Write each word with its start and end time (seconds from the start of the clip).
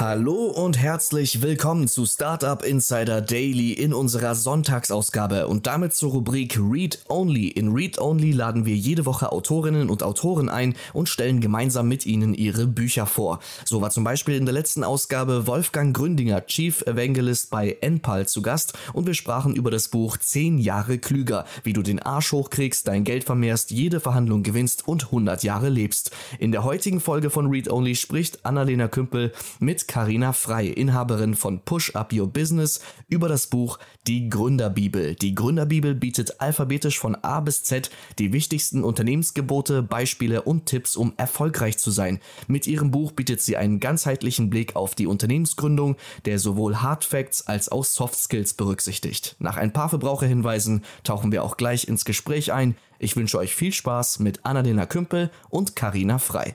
Hallo 0.00 0.46
und 0.46 0.78
herzlich 0.78 1.42
willkommen 1.42 1.86
zu 1.86 2.06
Startup 2.06 2.64
Insider 2.64 3.20
Daily 3.20 3.74
in 3.74 3.92
unserer 3.92 4.34
Sonntagsausgabe 4.34 5.46
und 5.46 5.66
damit 5.66 5.92
zur 5.92 6.12
Rubrik 6.12 6.58
Read 6.58 7.00
Only. 7.10 7.48
In 7.48 7.74
Read 7.74 7.98
Only 7.98 8.32
laden 8.32 8.64
wir 8.64 8.74
jede 8.74 9.04
Woche 9.04 9.30
Autorinnen 9.30 9.90
und 9.90 10.02
Autoren 10.02 10.48
ein 10.48 10.74
und 10.94 11.10
stellen 11.10 11.42
gemeinsam 11.42 11.86
mit 11.86 12.06
ihnen 12.06 12.32
ihre 12.32 12.66
Bücher 12.66 13.04
vor. 13.04 13.40
So 13.66 13.82
war 13.82 13.90
zum 13.90 14.02
Beispiel 14.02 14.36
in 14.36 14.46
der 14.46 14.54
letzten 14.54 14.84
Ausgabe 14.84 15.46
Wolfgang 15.46 15.94
Gründinger, 15.94 16.46
Chief 16.46 16.80
Evangelist 16.86 17.50
bei 17.50 17.76
Enpal 17.82 18.26
zu 18.26 18.40
Gast 18.40 18.72
und 18.94 19.06
wir 19.06 19.12
sprachen 19.12 19.54
über 19.54 19.70
das 19.70 19.88
Buch 19.88 20.16
10 20.16 20.56
Jahre 20.56 20.96
klüger, 20.96 21.44
wie 21.62 21.74
du 21.74 21.82
den 21.82 22.00
Arsch 22.00 22.32
hochkriegst, 22.32 22.88
dein 22.88 23.04
Geld 23.04 23.24
vermehrst, 23.24 23.70
jede 23.70 24.00
Verhandlung 24.00 24.44
gewinnst 24.44 24.88
und 24.88 25.04
100 25.04 25.42
Jahre 25.42 25.68
lebst. 25.68 26.10
In 26.38 26.52
der 26.52 26.64
heutigen 26.64 27.00
Folge 27.00 27.28
von 27.28 27.48
Read 27.48 27.70
Only 27.70 27.96
spricht 27.96 28.46
Annalena 28.46 28.88
Kümpel 28.88 29.32
mit 29.58 29.89
Karina 29.90 30.32
Frei, 30.32 30.68
Inhaberin 30.68 31.34
von 31.34 31.64
Push 31.64 31.96
Up 31.96 32.12
Your 32.12 32.28
Business, 32.28 32.80
über 33.08 33.28
das 33.28 33.48
Buch 33.48 33.80
Die 34.06 34.30
Gründerbibel. 34.30 35.16
Die 35.16 35.34
Gründerbibel 35.34 35.96
bietet 35.96 36.40
alphabetisch 36.40 36.96
von 36.96 37.16
A 37.16 37.40
bis 37.40 37.64
Z 37.64 37.90
die 38.20 38.32
wichtigsten 38.32 38.84
Unternehmensgebote, 38.84 39.82
Beispiele 39.82 40.42
und 40.42 40.66
Tipps, 40.66 40.94
um 40.94 41.14
erfolgreich 41.16 41.76
zu 41.76 41.90
sein. 41.90 42.20
Mit 42.46 42.68
ihrem 42.68 42.92
Buch 42.92 43.10
bietet 43.10 43.42
sie 43.42 43.56
einen 43.56 43.80
ganzheitlichen 43.80 44.48
Blick 44.48 44.76
auf 44.76 44.94
die 44.94 45.08
Unternehmensgründung, 45.08 45.96
der 46.24 46.38
sowohl 46.38 46.76
Hard 46.76 47.04
Facts 47.04 47.48
als 47.48 47.68
auch 47.68 47.84
Soft 47.84 48.14
Skills 48.14 48.54
berücksichtigt. 48.54 49.34
Nach 49.40 49.56
ein 49.56 49.72
paar 49.72 49.88
Verbraucherhinweisen 49.88 50.84
tauchen 51.02 51.32
wir 51.32 51.42
auch 51.42 51.56
gleich 51.56 51.88
ins 51.88 52.04
Gespräch 52.04 52.52
ein. 52.52 52.76
Ich 53.00 53.16
wünsche 53.16 53.38
euch 53.38 53.56
viel 53.56 53.72
Spaß 53.72 54.20
mit 54.20 54.46
Annalena 54.46 54.86
Kümpel 54.86 55.32
und 55.48 55.74
Karina 55.74 56.18
Frei. 56.18 56.54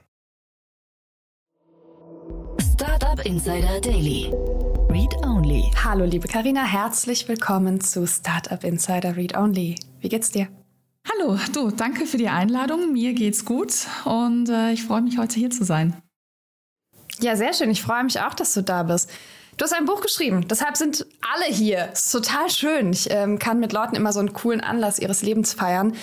Insider 3.26 3.82
Daily. 3.82 4.32
Read 4.88 5.16
Only. 5.26 5.72
Hallo 5.84 6.06
liebe 6.06 6.28
Karina, 6.28 6.64
herzlich 6.64 7.28
willkommen 7.28 7.82
zu 7.82 8.06
Startup 8.06 8.64
Insider 8.64 9.18
Read 9.18 9.36
Only. 9.36 9.74
Wie 10.00 10.10
geht's 10.10 10.30
dir? 10.30 10.48
Hallo, 11.12 11.40
du, 11.52 11.72
danke 11.72 12.06
für 12.06 12.18
die 12.18 12.30
Einladung. 12.30 12.94
Mir 12.94 13.16
geht's 13.16 13.44
gut 13.44 13.88
und 14.06 14.50
äh, 14.50 14.74
ich 14.74 14.84
freue 14.84 15.02
mich 15.02 15.18
heute 15.18 15.40
hier 15.40 15.50
zu 15.50 15.64
sein. 15.64 16.00
Ja, 17.20 17.36
sehr 17.36 17.54
schön. 17.54 17.72
Ich 17.72 17.82
freue 17.82 18.04
mich 18.04 18.20
auch, 18.20 18.36
dass 18.36 18.54
du 18.54 18.62
da 18.62 18.84
bist. 18.84 19.10
Du 19.58 19.64
hast 19.64 19.74
ein 19.74 19.86
Buch 19.86 20.02
geschrieben, 20.02 20.48
deshalb 20.48 20.78
sind 20.78 21.08
alle 21.34 21.52
hier. 21.52 21.94
Ist 21.94 22.12
total 22.12 22.52
schön. 22.52 22.94
Ich 22.94 23.10
ähm, 23.10 23.40
kann 23.40 23.60
mit 23.60 23.74
Leuten 23.74 23.96
immer 23.96 24.14
so 24.14 24.20
einen 24.20 24.34
coolen 24.34 24.62
Anlass 24.62 25.00
ihres 25.00 25.24
Lebens 25.24 25.54
feiern. 25.54 25.96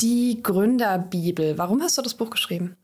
Die 0.00 0.42
Gründerbibel. 0.42 1.58
Warum 1.58 1.82
hast 1.82 1.98
du 1.98 2.02
das 2.02 2.14
Buch 2.14 2.30
geschrieben? 2.30 2.74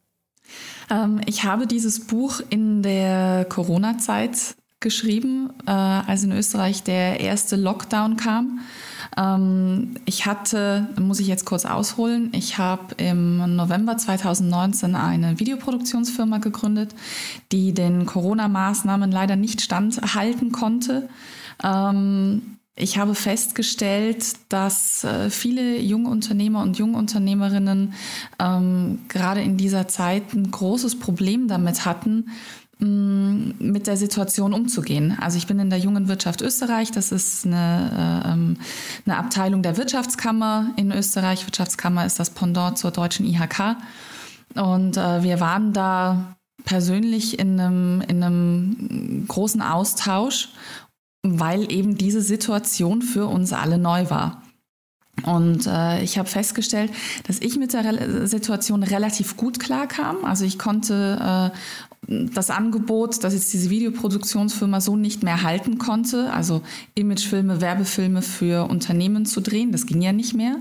Ähm, 0.91 1.21
ich 1.27 1.45
habe 1.45 1.67
dieses 1.67 2.07
Buch 2.07 2.41
in 2.51 2.83
der 2.83 3.47
Corona-Zeit 3.49 4.57
geschrieben, 4.81 5.51
äh, 5.67 5.71
als 5.71 6.23
in 6.23 6.33
Österreich 6.33 6.83
der 6.83 7.21
erste 7.21 7.57
Lockdown 7.57 8.17
kam. 8.17 8.61
Ähm, 9.17 9.95
ich 10.05 10.27
hatte, 10.27 10.89
muss 11.01 11.19
ich 11.19 11.27
jetzt 11.27 11.47
kurz 11.47 11.65
ausholen, 11.65 12.31
ich 12.33 12.59
habe 12.59 12.95
im 12.97 13.57
November 13.57 13.97
2019 13.97 14.95
eine 14.95 15.41
Videoproduktionsfirma 15.41 16.39
gegründet, 16.39 16.95
die 17.53 17.73
den 17.73 18.05
Corona-Maßnahmen 18.07 19.11
leider 19.11 19.37
nicht 19.37 19.63
standhalten 19.63 20.53
konnte. 20.53 21.09
Ähm, 21.65 22.59
ich 22.79 22.99
habe 22.99 23.15
festgestellt, 23.15 24.35
dass 24.51 25.03
äh, 25.03 25.31
viele 25.31 25.81
junge 25.81 26.11
Unternehmer 26.11 26.61
und 26.61 26.77
junge 26.77 26.99
Unternehmerinnen 26.99 27.95
ähm, 28.39 28.99
gerade 29.09 29.41
in 29.41 29.57
dieser 29.57 29.89
Zeit 29.89 30.35
ein 30.35 30.51
großes 30.51 30.99
Problem 30.99 31.49
damit 31.49 31.87
hatten, 31.87 32.29
mm, 32.79 33.53
mit 33.61 33.87
der 33.87 33.97
Situation 33.97 34.53
umzugehen. 34.53 35.17
Also 35.19 35.39
ich 35.39 35.47
bin 35.47 35.59
in 35.59 35.71
der 35.71 35.79
jungen 35.79 36.07
Wirtschaft 36.09 36.43
Österreich. 36.43 36.91
Das 36.91 37.13
ist 37.13 37.47
eine, 37.47 38.23
äh, 38.27 38.33
ähm, 38.33 38.59
eine 39.07 39.17
Abteilung 39.17 39.63
der 39.63 39.79
Wirtschaftskammer 39.79 40.73
in 40.77 40.93
Österreich. 40.93 41.47
Wirtschaftskammer 41.47 42.05
ist 42.05 42.21
das 42.21 42.29
Pendant 42.29 42.77
zur 42.77 42.91
deutschen 42.91 43.25
IHK. 43.25 43.77
Und 44.55 44.99
äh, 44.99 45.23
wir 45.23 45.41
waren 45.41 45.73
da 45.73 46.37
persönlich 46.67 47.39
in 47.39 47.59
einem, 47.59 48.03
in 48.03 48.23
einem 48.23 49.25
großen 49.29 49.63
Austausch 49.63 50.51
weil 51.41 51.71
eben 51.73 51.97
diese 51.97 52.23
Situation 52.23 53.03
für 53.03 53.27
uns 53.27 53.53
alle 53.53 53.79
neu 53.79 54.09
war. 54.11 54.43
Und 55.25 55.67
äh, 55.67 56.03
ich 56.03 56.19
habe 56.19 56.29
festgestellt, 56.29 56.93
dass 57.27 57.41
ich 57.41 57.57
mit 57.57 57.73
der 57.73 57.85
Re 57.85 58.27
Situation 58.27 58.83
relativ 58.83 59.37
gut 59.37 59.59
klarkam. 59.59 60.25
Also 60.25 60.45
ich 60.45 60.59
konnte 60.59 61.53
äh, 61.53 61.57
das 62.09 62.51
Angebot, 62.51 63.25
das 63.25 63.35
jetzt 63.35 63.53
diese 63.53 63.71
Videoproduktionsfirma 63.71 64.81
so 64.81 64.97
nicht 64.97 65.23
mehr 65.23 65.43
halten 65.43 65.79
konnte, 65.79 66.33
also 66.33 66.63
Imagefilme, 66.95 67.61
Werbefilme 67.61 68.23
für 68.23 68.69
Unternehmen 68.69 69.27
zu 69.27 69.41
drehen, 69.41 69.73
das 69.73 69.87
ging 69.87 70.03
ja 70.03 70.13
nicht 70.13 70.35
mehr. 70.35 70.57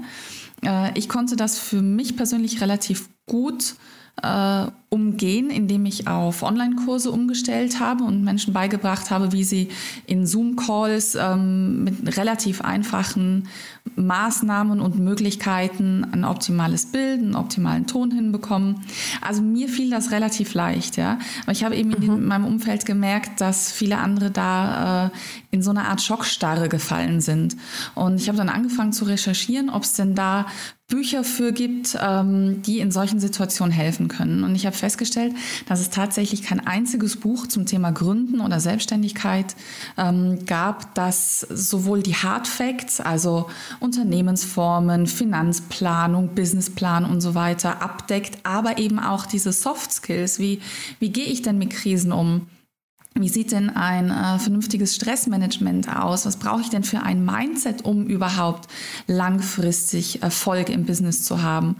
Äh, 0.63 0.97
ich 0.97 1.09
konnte 1.09 1.35
das 1.35 1.59
für 1.59 1.81
mich 1.81 2.15
persönlich 2.15 2.61
relativ 2.61 3.09
gut 3.25 3.75
äh, 4.21 4.67
umgehen, 4.89 5.49
indem 5.49 5.85
ich 5.85 6.07
auf 6.07 6.43
Online-Kurse 6.43 7.11
umgestellt 7.11 7.79
habe 7.79 8.03
und 8.03 8.23
Menschen 8.23 8.53
beigebracht 8.53 9.11
habe, 9.11 9.31
wie 9.31 9.43
sie 9.43 9.69
in 10.05 10.25
Zoom-Calls 10.25 11.15
ähm, 11.15 11.83
mit 11.83 12.17
relativ 12.17 12.61
einfachen 12.61 13.47
Maßnahmen 13.95 14.79
und 14.81 14.99
Möglichkeiten 14.99 16.05
ein 16.11 16.23
optimales 16.23 16.87
Bild, 16.87 17.19
einen 17.19 17.35
optimalen 17.35 17.87
Ton 17.87 18.11
hinbekommen. 18.11 18.81
Also 19.21 19.41
mir 19.41 19.69
fiel 19.69 19.89
das 19.89 20.11
relativ 20.11 20.53
leicht, 20.53 20.97
ja. 20.97 21.19
Aber 21.43 21.51
ich 21.51 21.63
habe 21.63 21.75
eben 21.75 21.89
mhm. 21.89 22.03
in 22.03 22.25
meinem 22.25 22.45
Umfeld 22.45 22.85
gemerkt, 22.85 23.41
dass 23.41 23.71
viele 23.71 23.97
andere 23.99 24.31
da 24.31 25.07
äh, 25.07 25.09
in 25.51 25.61
so 25.61 25.71
eine 25.71 25.85
Art 25.85 26.01
Schockstarre 26.01 26.67
gefallen 26.69 27.21
sind. 27.21 27.55
Und 27.95 28.19
ich 28.19 28.27
habe 28.27 28.37
dann 28.37 28.49
angefangen 28.49 28.93
zu 28.93 29.05
recherchieren, 29.05 29.69
ob 29.69 29.83
es 29.83 29.93
denn 29.93 30.15
da 30.15 30.45
Bücher 30.87 31.23
für 31.23 31.51
gibt, 31.51 31.97
ähm, 31.99 32.61
die 32.61 32.79
in 32.79 32.91
solchen 32.91 33.19
Situationen 33.19 33.71
helfen 33.71 34.07
können. 34.07 34.43
Und 34.43 34.55
ich 34.55 34.67
habe 34.67 34.75
festgestellt, 34.85 35.33
dass 35.67 35.79
es 35.79 35.89
tatsächlich 35.89 36.43
kein 36.43 36.59
einziges 36.59 37.17
Buch 37.17 37.47
zum 37.47 37.65
Thema 37.65 37.89
Gründen 37.91 38.39
oder 38.39 38.59
Selbstständigkeit 38.59 39.55
ähm, 39.97 40.45
gab, 40.45 40.93
das 40.93 41.39
sowohl 41.39 42.03
die 42.03 42.13
Hard 42.13 42.47
Facts, 42.47 43.01
also 43.01 43.49
Unternehmensformen, 43.79 45.07
Finanzplanung, 45.07 46.35
Businessplan 46.35 47.03
und 47.03 47.21
so 47.21 47.33
weiter 47.33 47.81
abdeckt, 47.81 48.37
aber 48.43 48.77
eben 48.77 48.99
auch 48.99 49.25
diese 49.25 49.51
Soft 49.51 49.91
Skills, 49.91 50.37
wie, 50.37 50.61
wie 50.99 51.09
gehe 51.09 51.25
ich 51.25 51.41
denn 51.41 51.57
mit 51.57 51.71
Krisen 51.71 52.11
um? 52.11 52.45
Wie 53.17 53.29
sieht 53.29 53.53
denn 53.53 53.69
ein 53.69 54.11
äh, 54.11 54.39
vernünftiges 54.39 54.93
Stressmanagement 54.93 55.87
aus? 55.87 56.25
Was 56.25 56.35
brauche 56.35 56.59
ich 56.59 56.69
denn 56.69 56.83
für 56.83 56.99
ein 56.99 57.23
Mindset, 57.23 57.85
um 57.85 58.07
überhaupt 58.07 58.67
langfristig 59.07 60.21
Erfolg 60.21 60.67
im 60.67 60.85
Business 60.85 61.23
zu 61.23 61.41
haben? 61.41 61.77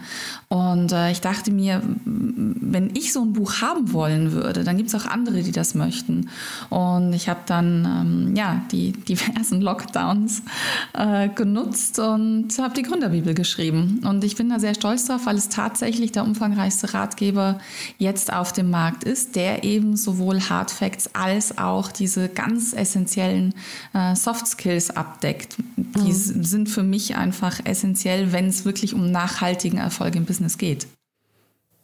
Und 0.48 0.94
äh, 0.94 1.12
ich 1.12 1.20
dachte 1.20 1.52
mir, 1.52 1.82
wenn 2.06 2.96
ich 2.96 3.12
so 3.12 3.22
ein 3.22 3.34
Buch 3.34 3.62
haben 3.62 3.92
wollen 3.92 4.32
würde, 4.32 4.64
dann 4.64 4.78
gibt 4.78 4.88
es 4.88 4.96
auch 4.96 5.08
andere, 5.08 5.44
die 5.44 5.52
das 5.52 5.76
möchten. 5.76 6.30
Und 6.70 7.12
ich 7.12 7.28
habe 7.28 7.42
dann 7.46 8.30
ähm, 8.30 8.36
ja 8.38 8.62
die 8.72 8.94
diversen 8.94 9.60
Lockdowns 9.60 10.42
äh, 10.94 11.28
genutzt 11.28 12.00
und 12.00 12.48
habe 12.60 12.76
die 12.76 12.84
Gründerbibel 12.84 13.34
geschrieben. 13.34 14.00
Und 14.06 14.24
ich 14.24 14.38
bin 14.38 14.48
da 14.48 14.58
sehr 14.58 14.74
stolz 14.74 15.04
drauf, 15.04 15.26
weil 15.26 15.36
es 15.36 15.50
tatsächlich 15.50 16.14
der 16.14 16.24
umfangreichste 16.24 16.94
Ratgeber 16.94 17.60
jetzt 17.98 18.32
auf 18.32 18.54
dem 18.54 18.70
Markt 18.70 19.04
ist, 19.04 19.36
der 19.36 19.66
eben 19.66 19.98
sowohl 19.98 20.40
Hard 20.40 20.72
Facts 20.72 21.10
als 21.14 21.25
auch 21.58 21.92
diese 21.92 22.30
ganz 22.30 22.74
essentiellen 22.74 23.54
äh, 23.94 24.16
Soft 24.16 24.48
Skills 24.48 24.90
abdeckt. 24.90 25.56
Die 25.78 26.12
mhm. 26.12 26.44
sind 26.44 26.70
für 26.70 26.84
mich 26.84 27.16
einfach 27.16 27.60
essentiell, 27.66 28.32
wenn 28.32 28.48
es 28.48 28.66
wirklich 28.66 28.94
um 28.94 29.12
nachhaltigen 29.12 29.80
Erfolg 29.80 30.16
im 30.16 30.26
Business 30.26 30.58
geht. 30.58 30.88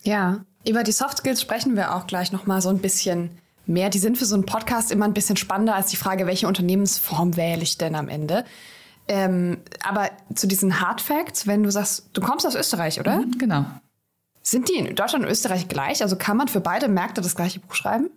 Ja, 0.04 0.44
über 0.68 0.84
die 0.84 0.92
Soft 0.92 1.20
Skills 1.20 1.42
sprechen 1.42 1.76
wir 1.76 1.96
auch 1.96 2.08
gleich 2.08 2.32
noch 2.32 2.46
mal 2.46 2.62
so 2.62 2.70
ein 2.70 2.80
bisschen 2.80 3.32
mehr. 3.66 3.90
Die 3.90 4.00
sind 4.00 4.18
für 4.18 4.26
so 4.26 4.36
einen 4.36 4.46
Podcast 4.46 4.92
immer 4.92 5.06
ein 5.06 5.14
bisschen 5.14 5.38
spannender 5.38 5.76
als 5.76 5.90
die 5.90 5.98
Frage, 5.98 6.28
welche 6.28 6.48
Unternehmensform 6.48 7.38
wähle 7.38 7.64
ich 7.64 7.78
denn 7.78 7.96
am 7.96 8.10
Ende. 8.10 8.46
Ähm, 9.08 9.58
aber 9.84 10.10
zu 10.36 10.48
diesen 10.48 10.80
Hard 10.80 11.02
Facts, 11.02 11.48
wenn 11.48 11.64
du 11.64 11.72
sagst, 11.72 12.10
du 12.14 12.22
kommst 12.22 12.46
aus 12.46 12.56
Österreich, 12.56 13.00
oder? 13.00 13.18
Mhm, 13.18 13.38
genau. 13.38 13.66
Sind 14.44 14.70
die 14.70 14.74
in 14.74 14.96
Deutschland 14.96 15.26
und 15.26 15.32
Österreich 15.32 15.68
gleich? 15.68 16.02
Also 16.02 16.16
kann 16.16 16.38
man 16.38 16.48
für 16.48 16.62
beide 16.62 16.88
Märkte 16.88 17.22
das 17.22 17.36
gleiche 17.36 17.60
Buch 17.60 17.76
schreiben? 17.76 18.10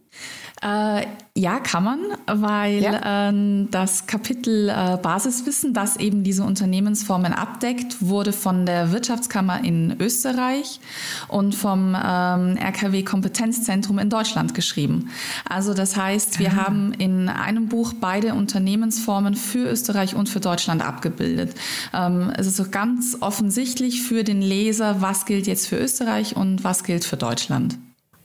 Äh, 0.62 1.06
ja, 1.36 1.58
kann 1.58 1.84
man, 1.84 1.98
weil 2.26 2.80
ja. 2.80 3.28
äh, 3.28 3.66
das 3.70 4.06
Kapitel 4.06 4.70
äh, 4.70 4.96
Basiswissen, 5.02 5.74
das 5.74 5.96
eben 5.96 6.22
diese 6.22 6.44
Unternehmensformen 6.44 7.34
abdeckt, 7.34 7.96
wurde 8.00 8.32
von 8.32 8.64
der 8.64 8.90
Wirtschaftskammer 8.90 9.62
in 9.62 9.96
Österreich 10.00 10.80
und 11.28 11.54
vom 11.54 11.94
ähm, 11.94 12.56
RKW 12.56 13.02
Kompetenzzentrum 13.02 13.98
in 13.98 14.08
Deutschland 14.08 14.54
geschrieben. 14.54 15.10
Also 15.46 15.74
das 15.74 15.96
heißt, 15.96 16.38
wir 16.38 16.52
ah. 16.52 16.66
haben 16.66 16.94
in 16.94 17.28
einem 17.28 17.68
Buch 17.68 17.92
beide 18.00 18.32
Unternehmensformen 18.32 19.34
für 19.34 19.68
Österreich 19.68 20.14
und 20.14 20.30
für 20.30 20.40
Deutschland 20.40 20.86
abgebildet. 20.86 21.54
Ähm, 21.92 22.32
es 22.38 22.46
ist 22.46 22.56
so 22.56 22.64
ganz 22.70 23.18
offensichtlich 23.20 24.02
für 24.02 24.24
den 24.24 24.40
Leser, 24.40 25.02
was 25.02 25.26
gilt 25.26 25.46
jetzt 25.46 25.66
für 25.66 25.76
Österreich 25.76 26.23
und 26.32 26.64
was 26.64 26.84
gilt 26.84 27.04
für 27.04 27.16
Deutschland. 27.16 27.78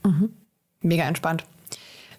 Mhm. 0.04 0.30
Mega 0.82 1.04
entspannt. 1.04 1.44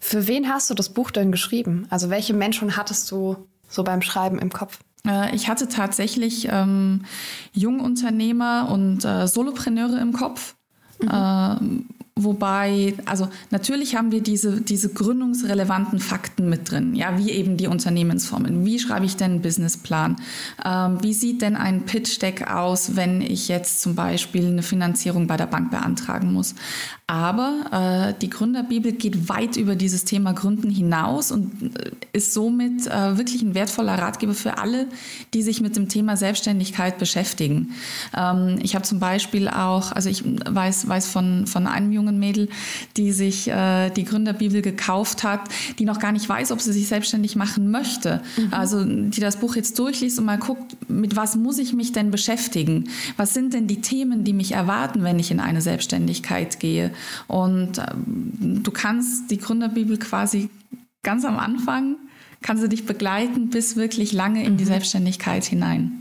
Für 0.01 0.27
wen 0.27 0.49
hast 0.49 0.71
du 0.71 0.75
das 0.75 0.89
Buch 0.89 1.11
denn 1.11 1.33
geschrieben? 1.33 1.87
Also 1.91 2.11
welche 2.11 2.33
Menschen 2.33 2.77
hattest 2.77 3.11
du 3.11 3.37
so 3.69 3.85
beim 3.85 4.03
Schreiben 4.03 4.39
im 4.39 4.51
Kopf? 4.51 4.79
Äh, 5.07 5.35
ich 5.35 5.49
hatte 5.49 5.69
tatsächlich 5.69 6.49
ähm, 6.51 7.05
Jungunternehmer 7.53 8.69
und 8.71 9.05
äh, 9.05 9.27
Solopreneure 9.27 10.01
im 10.01 10.13
Kopf. 10.13 10.57
Mhm. 11.03 11.09
Ähm, 11.13 11.89
Wobei, 12.25 12.95
also 13.07 13.29
natürlich 13.51 13.97
haben 13.97 14.13
wir 14.13 14.23
diese, 14.23 14.61
diese 14.61 14.91
gründungsrelevanten 14.91 16.01
Fakten 16.01 16.49
mit 16.49 16.71
drin, 16.71 16.95
ja, 16.95 17.17
wie 17.19 17.31
eben 17.31 17.57
die 17.57 17.67
Unternehmensformen. 17.67 18.65
Wie 18.65 18.79
schreibe 18.79 19.07
ich 19.07 19.17
denn 19.17 19.33
einen 19.33 19.43
Businessplan? 19.43 20.17
Ähm, 20.65 20.99
wie 21.03 21.15
sieht 21.15 21.43
denn 21.43 21.57
ein 21.57 21.87
Pitch-Deck 21.87 22.51
aus, 22.51 22.97
wenn 22.97 23.21
ich 23.23 23.49
jetzt 23.49 23.81
zum 23.81 23.95
Beispiel 23.95 24.47
eine 24.47 24.63
Finanzierung 24.63 25.27
bei 25.27 25.37
der 25.37 25.47
Bank 25.47 25.71
beantragen 25.71 26.33
muss? 26.33 26.55
Aber 27.11 28.13
äh, 28.13 28.21
die 28.21 28.31
Gründerbibel 28.31 28.93
geht 28.93 29.29
weit 29.29 29.57
über 29.57 29.75
dieses 29.75 30.05
Thema 30.05 30.33
Gründen 30.33 30.71
hinaus 30.71 31.33
und 31.33 31.77
äh, 31.77 31.91
ist 32.13 32.33
somit 32.33 32.87
äh, 32.87 33.19
wirklich 33.19 33.43
ein 33.43 33.57
wertvoller 33.57 33.99
Ratgeber 33.99 34.33
für 34.33 34.59
alle, 34.59 34.87
die 35.35 35.43
sich 35.43 35.61
mit 35.61 35.75
dem 35.75 35.89
Thema 35.89 36.17
Selbstständigkeit 36.17 36.99
beschäftigen. 36.99 37.71
Ähm, 38.17 38.61
ich 38.63 38.77
habe 38.77 38.85
zum 38.85 39.01
Beispiel 39.01 39.49
auch, 39.49 39.91
also 39.91 40.09
ich 40.09 40.23
weiß, 40.25 40.87
weiß 40.87 41.09
von, 41.09 41.49
von 41.49 41.67
einem 41.67 41.91
jungen 41.91 42.10
Mädel, 42.19 42.49
die 42.97 43.13
sich 43.13 43.49
äh, 43.49 43.91
die 43.91 44.05
Gründerbibel 44.05 44.63
gekauft 44.63 45.23
hat, 45.23 45.43
die 45.79 45.85
noch 45.85 45.99
gar 45.99 46.13
nicht 46.13 46.29
weiß, 46.29 46.53
ob 46.53 46.61
sie 46.61 46.73
sich 46.73 46.89
selbstständig 46.89 47.37
machen 47.37 47.71
möchte. 47.71 48.23
Mhm. 48.37 48.49
Also 48.53 48.85
die 48.85 49.21
das 49.21 49.37
Buch 49.37 49.57
jetzt 49.57 49.79
durchliest 49.79 50.19
und 50.19 50.25
mal 50.25 50.39
guckt, 50.39 50.77
mit 50.89 51.17
was 51.17 51.37
muss 51.37 51.59
ich 51.59 51.73
mich 51.73 51.93
denn 51.93 52.11
beschäftigen? 52.11 52.89
Was 53.17 53.35
sind 53.35 53.55
denn 53.55 53.67
die 53.67 53.81
Themen, 53.81 54.25
die 54.25 54.33
mich 54.33 54.53
erwarten, 54.53 55.05
wenn 55.05 55.19
ich 55.19 55.31
in 55.31 55.41
eine 55.41 55.61
Selbstständigkeit 55.61 56.61
gehe? 56.61 56.93
Und 57.27 57.79
ähm, 57.79 58.63
du 58.63 58.71
kannst 58.71 59.31
die 59.31 59.39
Gründerbibel 59.39 59.99
quasi 59.99 60.51
ganz 61.03 61.25
am 61.25 61.39
Anfang, 61.39 61.97
kann 62.43 62.59
sie 62.59 62.69
dich 62.69 62.87
begleiten 62.87 63.51
bis 63.51 63.77
wirklich 63.77 64.13
lange 64.13 64.45
in 64.45 64.57
die 64.57 64.65
mhm. 64.65 64.69
Selbstständigkeit 64.69 65.45
hinein. 65.45 66.00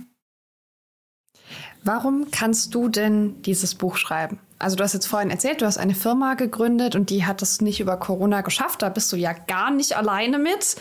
Warum 1.83 2.31
kannst 2.31 2.75
du 2.75 2.89
denn 2.89 3.41
dieses 3.43 3.75
Buch 3.75 3.97
schreiben? 3.97 4.39
Also 4.59 4.75
du 4.75 4.83
hast 4.83 4.93
jetzt 4.93 5.07
vorhin 5.07 5.29
erzählt, 5.29 5.61
du 5.61 5.65
hast 5.65 5.77
eine 5.77 5.95
Firma 5.95 6.33
gegründet 6.33 6.95
und 6.95 7.09
die 7.09 7.25
hat 7.25 7.41
es 7.41 7.61
nicht 7.61 7.79
über 7.79 7.97
Corona 7.97 8.41
geschafft. 8.41 8.81
Da 8.81 8.89
bist 8.89 9.11
du 9.11 9.15
ja 9.15 9.33
gar 9.33 9.71
nicht 9.71 9.95
alleine 9.95 10.37
mit. 10.37 10.75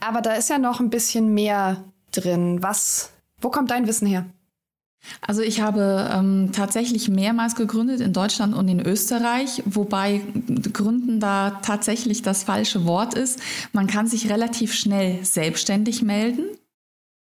Aber 0.00 0.22
da 0.22 0.32
ist 0.32 0.48
ja 0.48 0.58
noch 0.58 0.80
ein 0.80 0.90
bisschen 0.90 1.34
mehr 1.34 1.84
drin. 2.12 2.62
Was, 2.62 3.10
wo 3.40 3.50
kommt 3.50 3.70
dein 3.70 3.86
Wissen 3.86 4.06
her? 4.06 4.26
Also 5.20 5.42
ich 5.42 5.60
habe 5.60 6.10
ähm, 6.12 6.50
tatsächlich 6.52 7.08
mehrmals 7.08 7.54
gegründet 7.54 8.00
in 8.00 8.12
Deutschland 8.12 8.54
und 8.54 8.68
in 8.68 8.84
Österreich, 8.84 9.62
wobei 9.64 10.20
Gründen 10.72 11.20
da 11.20 11.60
tatsächlich 11.62 12.22
das 12.22 12.42
falsche 12.42 12.84
Wort 12.84 13.14
ist. 13.14 13.40
Man 13.72 13.86
kann 13.86 14.06
sich 14.06 14.28
relativ 14.30 14.74
schnell 14.74 15.24
selbstständig 15.24 16.02
melden, 16.02 16.44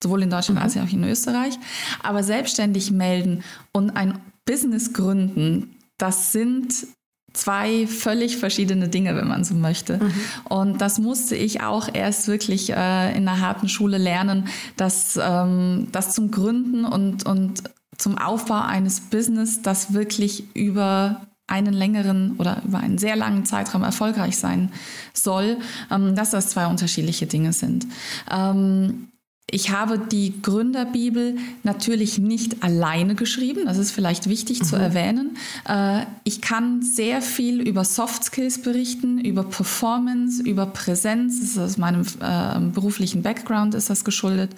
sowohl 0.05 0.21
in 0.21 0.29
Deutschland 0.29 0.59
mhm. 0.59 0.63
als 0.63 0.77
auch 0.77 0.91
in 0.91 1.03
Österreich. 1.03 1.57
Aber 2.03 2.23
selbstständig 2.23 2.91
melden 2.91 3.43
und 3.71 3.91
ein 3.91 4.19
Business 4.45 4.93
gründen, 4.93 5.75
das 5.97 6.31
sind 6.31 6.87
zwei 7.33 7.87
völlig 7.87 8.37
verschiedene 8.37 8.87
Dinge, 8.87 9.15
wenn 9.15 9.27
man 9.27 9.43
so 9.43 9.55
möchte. 9.55 9.97
Mhm. 9.97 10.13
Und 10.45 10.81
das 10.81 10.99
musste 10.99 11.35
ich 11.35 11.61
auch 11.61 11.89
erst 11.91 12.27
wirklich 12.27 12.71
äh, 12.71 13.17
in 13.17 13.27
einer 13.27 13.41
harten 13.41 13.67
Schule 13.67 13.97
lernen, 13.97 14.47
dass 14.77 15.19
ähm, 15.21 15.87
das 15.91 16.13
zum 16.13 16.31
Gründen 16.31 16.85
und, 16.85 17.25
und 17.25 17.63
zum 17.97 18.17
Aufbau 18.17 18.61
eines 18.61 19.01
Business, 19.01 19.61
das 19.61 19.93
wirklich 19.93 20.55
über 20.55 21.21
einen 21.47 21.73
längeren 21.73 22.35
oder 22.37 22.61
über 22.65 22.79
einen 22.79 22.97
sehr 22.97 23.15
langen 23.15 23.45
Zeitraum 23.45 23.83
erfolgreich 23.83 24.37
sein 24.37 24.71
soll, 25.13 25.57
ähm, 25.91 26.15
dass 26.15 26.31
das 26.31 26.49
zwei 26.49 26.67
unterschiedliche 26.67 27.27
Dinge 27.27 27.53
sind. 27.53 27.85
Ähm, 28.31 29.09
ich 29.51 29.69
habe 29.69 29.99
die 29.99 30.41
Gründerbibel 30.41 31.37
natürlich 31.61 32.17
nicht 32.17 32.63
alleine 32.63 33.13
geschrieben, 33.13 33.65
das 33.65 33.77
ist 33.77 33.91
vielleicht 33.91 34.27
wichtig 34.27 34.61
mhm. 34.61 34.65
zu 34.65 34.75
erwähnen. 34.75 35.37
Äh, 35.69 36.05
ich 36.23 36.41
kann 36.41 36.81
sehr 36.81 37.21
viel 37.21 37.61
über 37.61 37.85
Soft 37.85 38.23
Skills 38.23 38.63
berichten, 38.63 39.19
über 39.19 39.43
Performance, 39.43 40.41
über 40.41 40.65
Präsenz. 40.65 41.39
Das 41.39 41.49
ist 41.51 41.57
aus 41.59 41.77
meinem 41.77 42.01
äh, 42.01 42.59
beruflichen 42.73 43.21
Background 43.21 43.75
ist 43.75 43.91
das 43.91 44.03
geschuldet. 44.03 44.51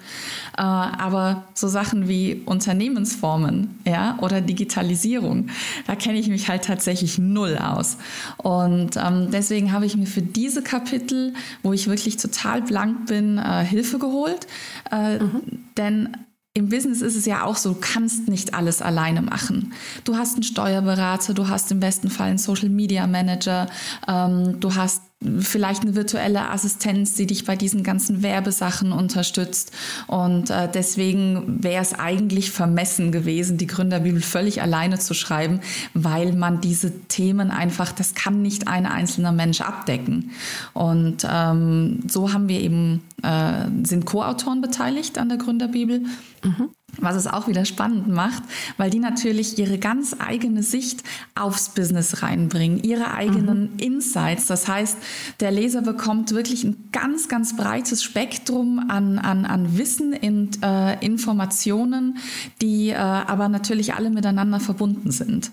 Äh, 0.56 0.62
aber 0.62 1.44
so 1.52 1.68
Sachen 1.68 2.08
wie 2.08 2.40
Unternehmensformen 2.46 3.78
ja, 3.86 4.18
oder 4.22 4.40
Digitalisierung, 4.40 5.48
da 5.86 5.96
kenne 5.96 6.18
ich 6.18 6.28
mich 6.28 6.48
halt 6.48 6.64
tatsächlich 6.64 7.18
null 7.18 7.58
aus. 7.58 7.98
Und 8.38 8.96
ähm, 8.96 9.28
deswegen 9.30 9.70
habe 9.72 9.84
ich 9.84 9.98
mir 9.98 10.06
für 10.06 10.22
diese 10.22 10.62
Kapitel, 10.62 11.34
wo 11.62 11.74
ich 11.74 11.88
wirklich 11.88 12.16
total 12.16 12.62
blank 12.62 13.06
bin, 13.06 13.36
äh, 13.36 13.64
Hilfe 13.64 13.98
geholt. 13.98 14.46
Äh, 14.90 15.18
mhm. 15.18 15.42
Denn 15.76 16.16
im 16.54 16.68
Business 16.68 17.02
ist 17.02 17.14
es 17.14 17.24
ja 17.24 17.44
auch 17.44 17.56
so, 17.56 17.74
du 17.74 17.80
kannst 17.80 18.28
nicht 18.28 18.54
alles 18.54 18.82
alleine 18.82 19.22
machen. 19.22 19.72
Du 20.04 20.16
hast 20.16 20.34
einen 20.34 20.42
Steuerberater, 20.42 21.34
du 21.34 21.48
hast 21.48 21.70
im 21.70 21.80
besten 21.80 22.10
Fall 22.10 22.30
einen 22.30 22.38
Social 22.38 22.68
Media 22.68 23.06
Manager, 23.06 23.68
ähm, 24.08 24.58
du 24.58 24.74
hast 24.74 25.02
vielleicht 25.40 25.82
eine 25.82 25.96
virtuelle 25.96 26.50
Assistenz, 26.50 27.14
die 27.14 27.26
dich 27.26 27.44
bei 27.44 27.56
diesen 27.56 27.82
ganzen 27.82 28.22
Werbesachen 28.22 28.92
unterstützt. 28.92 29.72
Und 30.06 30.50
äh, 30.50 30.68
deswegen 30.72 31.62
wäre 31.62 31.82
es 31.82 31.92
eigentlich 31.92 32.52
vermessen 32.52 33.10
gewesen, 33.10 33.58
die 33.58 33.66
Gründerbibel 33.66 34.20
völlig 34.20 34.62
alleine 34.62 34.98
zu 34.98 35.14
schreiben, 35.14 35.60
weil 35.92 36.34
man 36.34 36.60
diese 36.60 36.92
Themen 37.08 37.50
einfach, 37.50 37.90
das 37.90 38.14
kann 38.14 38.42
nicht 38.42 38.68
ein 38.68 38.86
einzelner 38.86 39.32
Mensch 39.32 39.60
abdecken. 39.60 40.30
Und 40.72 41.26
ähm, 41.28 42.00
so 42.06 42.32
haben 42.32 42.48
wir 42.48 42.60
eben, 42.60 43.02
äh, 43.22 43.66
sind 43.82 44.06
Co-Autoren 44.06 44.60
beteiligt 44.60 45.18
an 45.18 45.28
der 45.28 45.38
Gründerbibel. 45.38 46.02
Mhm 46.44 46.70
was 47.00 47.16
es 47.16 47.26
auch 47.26 47.48
wieder 47.48 47.64
spannend 47.64 48.08
macht, 48.08 48.42
weil 48.76 48.90
die 48.90 48.98
natürlich 48.98 49.58
ihre 49.58 49.78
ganz 49.78 50.16
eigene 50.18 50.62
Sicht 50.62 51.02
aufs 51.34 51.70
Business 51.70 52.22
reinbringen, 52.22 52.82
ihre 52.82 53.14
eigenen 53.14 53.72
mhm. 53.72 53.78
Insights. 53.78 54.46
Das 54.46 54.68
heißt, 54.68 54.98
der 55.40 55.50
Leser 55.50 55.82
bekommt 55.82 56.32
wirklich 56.32 56.64
ein 56.64 56.88
ganz, 56.92 57.28
ganz 57.28 57.56
breites 57.56 58.02
Spektrum 58.02 58.86
an, 58.88 59.18
an, 59.18 59.44
an 59.44 59.78
Wissen 59.78 60.14
und 60.14 60.62
äh, 60.62 60.98
Informationen, 61.04 62.18
die 62.60 62.90
äh, 62.90 62.96
aber 62.96 63.48
natürlich 63.48 63.94
alle 63.94 64.10
miteinander 64.10 64.60
verbunden 64.60 65.10
sind. 65.10 65.50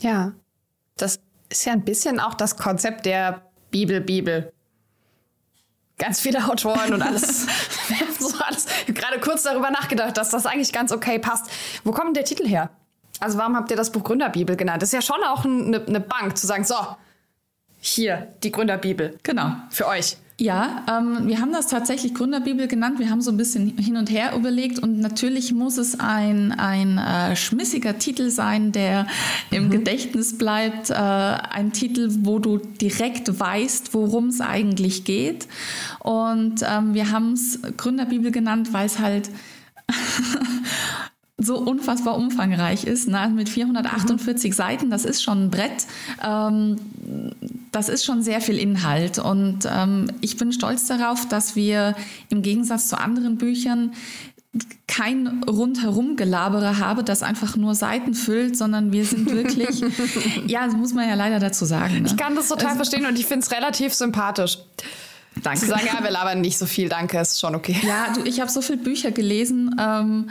Ja, 0.00 0.32
das 0.96 1.20
ist 1.48 1.64
ja 1.64 1.72
ein 1.72 1.84
bisschen 1.84 2.20
auch 2.20 2.34
das 2.34 2.56
Konzept 2.56 3.06
der 3.06 3.42
Bibel, 3.70 4.00
Bibel 4.00 4.52
ganz 6.02 6.20
viele 6.20 6.44
Autoren 6.48 6.94
und 6.94 7.02
alles. 7.02 7.46
so 8.18 8.36
alles 8.44 8.66
gerade 8.86 9.20
kurz 9.20 9.42
darüber 9.42 9.70
nachgedacht, 9.70 10.16
dass 10.16 10.30
das 10.30 10.46
eigentlich 10.46 10.72
ganz 10.72 10.92
okay 10.92 11.18
passt. 11.18 11.50
Wo 11.84 11.92
kommt 11.92 12.16
der 12.16 12.24
Titel 12.24 12.46
her? 12.46 12.70
Also 13.20 13.38
warum 13.38 13.56
habt 13.56 13.70
ihr 13.70 13.76
das 13.76 13.92
Buch 13.92 14.02
Gründerbibel 14.02 14.56
genannt? 14.56 14.82
Das 14.82 14.88
ist 14.88 14.94
ja 14.94 15.02
schon 15.02 15.22
auch 15.24 15.44
eine, 15.44 15.84
eine 15.86 16.00
Bank 16.00 16.36
zu 16.36 16.46
sagen, 16.46 16.64
so, 16.64 16.74
hier, 17.80 18.34
die 18.42 18.52
Gründerbibel. 18.52 19.18
Genau. 19.22 19.52
Für 19.70 19.86
euch. 19.88 20.16
Ja, 20.42 20.84
ähm, 20.90 21.28
wir 21.28 21.40
haben 21.40 21.52
das 21.52 21.68
tatsächlich 21.68 22.14
Gründerbibel 22.14 22.66
genannt. 22.66 22.98
Wir 22.98 23.10
haben 23.10 23.20
so 23.20 23.30
ein 23.30 23.36
bisschen 23.36 23.78
hin 23.78 23.96
und 23.96 24.10
her 24.10 24.34
überlegt 24.34 24.80
und 24.80 24.98
natürlich 24.98 25.52
muss 25.52 25.78
es 25.78 26.00
ein, 26.00 26.50
ein 26.50 26.98
äh, 26.98 27.36
schmissiger 27.36 27.96
Titel 28.00 28.28
sein, 28.28 28.72
der 28.72 29.06
im 29.52 29.66
mhm. 29.66 29.70
Gedächtnis 29.70 30.36
bleibt. 30.36 30.90
Äh, 30.90 30.94
ein 30.94 31.70
Titel, 31.72 32.08
wo 32.22 32.40
du 32.40 32.58
direkt 32.58 33.38
weißt, 33.38 33.94
worum 33.94 34.30
es 34.30 34.40
eigentlich 34.40 35.04
geht. 35.04 35.46
Und 36.00 36.64
ähm, 36.68 36.94
wir 36.94 37.12
haben 37.12 37.34
es 37.34 37.60
Gründerbibel 37.76 38.32
genannt, 38.32 38.72
weil 38.72 38.86
es 38.86 38.98
halt 38.98 39.30
so 41.38 41.58
unfassbar 41.58 42.16
umfangreich 42.16 42.84
ist, 42.84 43.08
ne? 43.08 43.30
mit 43.34 43.48
448 43.48 44.50
mhm. 44.50 44.54
Seiten, 44.54 44.90
das 44.90 45.04
ist 45.04 45.22
schon 45.22 45.44
ein 45.44 45.50
Brett. 45.50 45.86
Ähm, 46.24 46.76
das 47.72 47.88
ist 47.88 48.04
schon 48.04 48.22
sehr 48.22 48.40
viel 48.40 48.58
Inhalt 48.58 49.18
und 49.18 49.60
ähm, 49.70 50.10
ich 50.20 50.36
bin 50.36 50.52
stolz 50.52 50.86
darauf, 50.86 51.26
dass 51.26 51.56
wir 51.56 51.96
im 52.28 52.42
Gegensatz 52.42 52.88
zu 52.88 52.98
anderen 52.98 53.38
Büchern 53.38 53.92
kein 54.86 55.42
rundherum 55.48 56.16
Gelabere 56.16 56.78
habe, 56.78 57.02
das 57.02 57.22
einfach 57.22 57.56
nur 57.56 57.74
Seiten 57.74 58.12
füllt, 58.12 58.56
sondern 58.56 58.92
wir 58.92 59.06
sind 59.06 59.32
wirklich, 59.32 59.80
ja, 60.46 60.66
das 60.66 60.74
muss 60.74 60.92
man 60.92 61.08
ja 61.08 61.14
leider 61.14 61.38
dazu 61.38 61.64
sagen. 61.64 62.02
Ne? 62.02 62.08
Ich 62.08 62.18
kann 62.18 62.34
das 62.34 62.48
total 62.48 62.66
also, 62.66 62.76
verstehen 62.76 63.06
und 63.06 63.18
ich 63.18 63.24
finde 63.24 63.46
es 63.46 63.50
relativ 63.50 63.94
sympathisch. 63.94 64.58
Danke. 65.42 65.60
Zu 65.60 65.66
sagen, 65.66 65.86
ja, 65.86 66.02
wir 66.02 66.10
labern 66.10 66.42
nicht 66.42 66.58
so 66.58 66.66
viel, 66.66 66.90
danke, 66.90 67.18
ist 67.18 67.40
schon 67.40 67.54
okay. 67.54 67.76
Ja, 67.82 68.12
du, 68.12 68.22
ich 68.24 68.40
habe 68.40 68.50
so 68.50 68.60
viele 68.60 68.78
Bücher 68.78 69.10
gelesen, 69.12 69.74
ähm, 69.80 70.28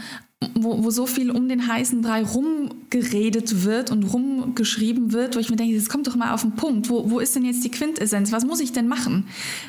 wo, 0.56 0.84
wo 0.84 0.90
so 0.90 1.06
viel 1.06 1.30
um 1.30 1.48
den 1.48 1.68
heißen 1.68 2.02
Brei 2.02 2.24
rumgeredet 2.24 3.64
wird 3.64 3.92
und 3.92 4.04
rumgeschrieben 4.04 5.12
wird, 5.12 5.36
wo 5.36 5.40
ich 5.40 5.50
mir 5.50 5.56
denke, 5.56 5.76
das 5.76 5.90
kommt 5.90 6.08
doch 6.08 6.16
mal 6.16 6.34
auf 6.34 6.42
den 6.42 6.54
Punkt. 6.54 6.90
Wo, 6.90 7.12
wo 7.12 7.20
ist 7.20 7.36
denn 7.36 7.46
jetzt 7.46 7.64
die 7.64 7.70
Quintessenz? 7.70 8.32
Was 8.32 8.44
muss 8.44 8.60
ich 8.60 8.72
denn 8.72 8.88
machen? 8.88 9.28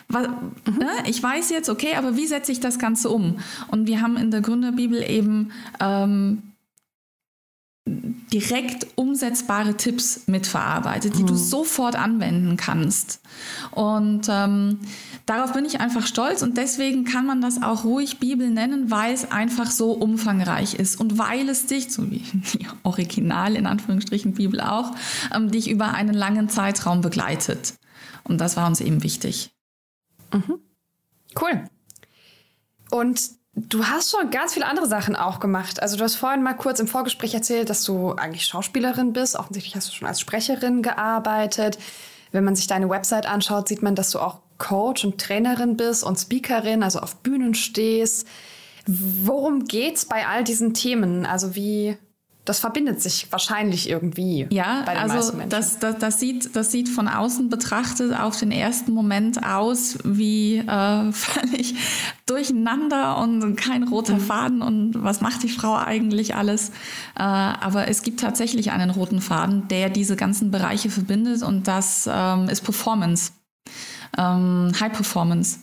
Was, 0.09 0.29
mhm. 0.29 0.79
ne? 0.79 0.89
Ich 1.07 1.23
weiß 1.23 1.51
jetzt, 1.51 1.69
okay, 1.69 1.95
aber 1.97 2.17
wie 2.17 2.27
setze 2.27 2.53
ich 2.53 2.61
das 2.61 2.79
Ganze 2.79 3.11
um? 3.11 3.39
Und 3.69 3.87
wir 3.87 4.01
haben 4.01 4.17
in 4.17 4.31
der 4.31 4.41
Gründerbibel 4.41 5.03
eben 5.03 5.51
ähm, 5.79 6.43
direkt 7.87 8.87
umsetzbare 8.97 9.77
Tipps 9.77 10.27
mitverarbeitet, 10.27 11.19
die 11.19 11.23
mhm. 11.23 11.29
du 11.29 11.35
sofort 11.37 11.97
anwenden 11.97 12.57
kannst. 12.57 13.21
Und 13.73 14.27
ähm, 14.31 14.79
darauf 15.27 15.53
bin 15.53 15.65
ich 15.65 15.81
einfach 15.81 16.07
stolz 16.07 16.43
und 16.43 16.57
deswegen 16.57 17.05
kann 17.05 17.27
man 17.27 17.41
das 17.41 17.63
auch 17.63 17.85
ruhig 17.85 18.21
Bibel 18.21 18.51
nennen, 18.51 18.91
weil 18.91 19.13
es 19.13 19.31
einfach 19.31 19.71
so 19.71 19.93
umfangreich 19.93 20.75
ist 20.75 20.99
und 20.99 21.19
weil 21.19 21.49
es 21.49 21.67
dich, 21.67 21.93
so 21.93 22.11
wie 22.11 22.19
die 22.55 22.67
Original 22.85 23.57
in 23.57 23.67
Anführungsstrichen 23.67 24.35
Bibel 24.35 24.61
auch, 24.61 24.93
ähm, 25.35 25.51
dich 25.51 25.69
über 25.69 25.93
einen 25.93 26.15
langen 26.15 26.49
Zeitraum 26.49 27.03
begleitet. 27.03 27.75
Und 28.25 28.41
das 28.41 28.57
war 28.57 28.67
uns 28.67 28.81
eben 28.81 29.03
wichtig. 29.03 29.51
Mhm. 30.33 30.59
Cool. 31.39 31.65
Und 32.91 33.42
Du 33.55 33.85
hast 33.87 34.11
schon 34.11 34.31
ganz 34.31 34.55
viele 34.55 34.67
andere 34.67 34.87
Sachen 34.87 35.15
auch 35.15 35.39
gemacht. 35.39 35.83
Also 35.83 35.97
du 35.97 36.05
hast 36.05 36.17
vorhin 36.17 36.43
mal 36.43 36.55
kurz 36.55 36.81
im 36.81 36.89
Vorgespräch 36.89 37.35
erzählt, 37.35 37.69
dass 37.69 37.85
du 37.85 38.13
eigentlich 38.13 38.47
Schauspielerin 38.47 39.13
bist. 39.13 39.37
Offensichtlich 39.37 39.77
hast 39.77 39.89
du 39.89 39.93
schon 39.93 40.09
als 40.09 40.21
Sprecherin 40.21 40.81
gearbeitet. 40.81 41.79
Wenn 42.31 42.45
man 42.45 42.57
sich 42.57 42.67
deine 42.67 42.89
Website 42.89 43.27
anschaut, 43.27 43.69
sieht 43.69 43.83
man, 43.83 43.95
dass 43.95 44.11
du 44.11 44.21
auch 44.21 44.41
Coach 44.57 45.05
und 45.05 45.21
Trainerin 45.21 45.77
bist 45.77 46.03
und 46.03 46.19
Speakerin, 46.19 46.83
also 46.83 47.01
auf 47.01 47.17
Bühnen 47.17 47.55
stehst. 47.55 48.27
Worum 48.87 49.65
geht's 49.65 50.07
bei 50.07 50.27
all 50.27 50.45
diesen 50.45 50.73
Themen? 50.73 51.27
Also 51.27 51.55
wie 51.55 51.99
das 52.45 52.59
verbindet 52.59 53.01
sich 53.01 53.31
wahrscheinlich 53.31 53.89
irgendwie. 53.89 54.49
Ja, 54.51 54.83
also 54.85 55.33
das, 55.49 55.79
das, 55.79 55.99
das, 55.99 56.19
sieht, 56.19 56.57
das 56.57 56.73
sieht 56.73 56.89
von 56.89 57.07
außen 57.07 57.49
betrachtet 57.49 58.19
auf 58.19 58.37
den 58.37 58.51
ersten 58.51 58.93
Moment 58.93 59.45
aus 59.47 59.99
wie 60.03 60.59
äh, 60.59 61.13
völlig 61.13 61.75
durcheinander 62.27 63.19
und 63.19 63.55
kein 63.55 63.85
roter 63.85 64.15
mhm. 64.15 64.21
Faden 64.21 64.63
und 64.63 65.05
was 65.05 65.21
macht 65.21 65.45
die 65.45 65.49
Frau 65.49 65.77
eigentlich 65.77 66.35
alles. 66.35 66.71
Äh, 67.17 67.23
aber 67.23 67.87
es 67.87 68.03
gibt 68.03 68.19
tatsächlich 68.21 68.73
einen 68.73 68.91
roten 68.91 69.21
Faden, 69.21 69.69
der 69.69 69.89
diese 69.89 70.17
ganzen 70.17 70.51
Bereiche 70.51 70.91
verbindet 70.91 71.43
und 71.43 71.69
das 71.69 72.09
ähm, 72.13 72.49
ist 72.49 72.63
Performance, 72.63 73.33
ähm, 74.19 74.73
High 74.81 74.93
Performance. 74.93 75.61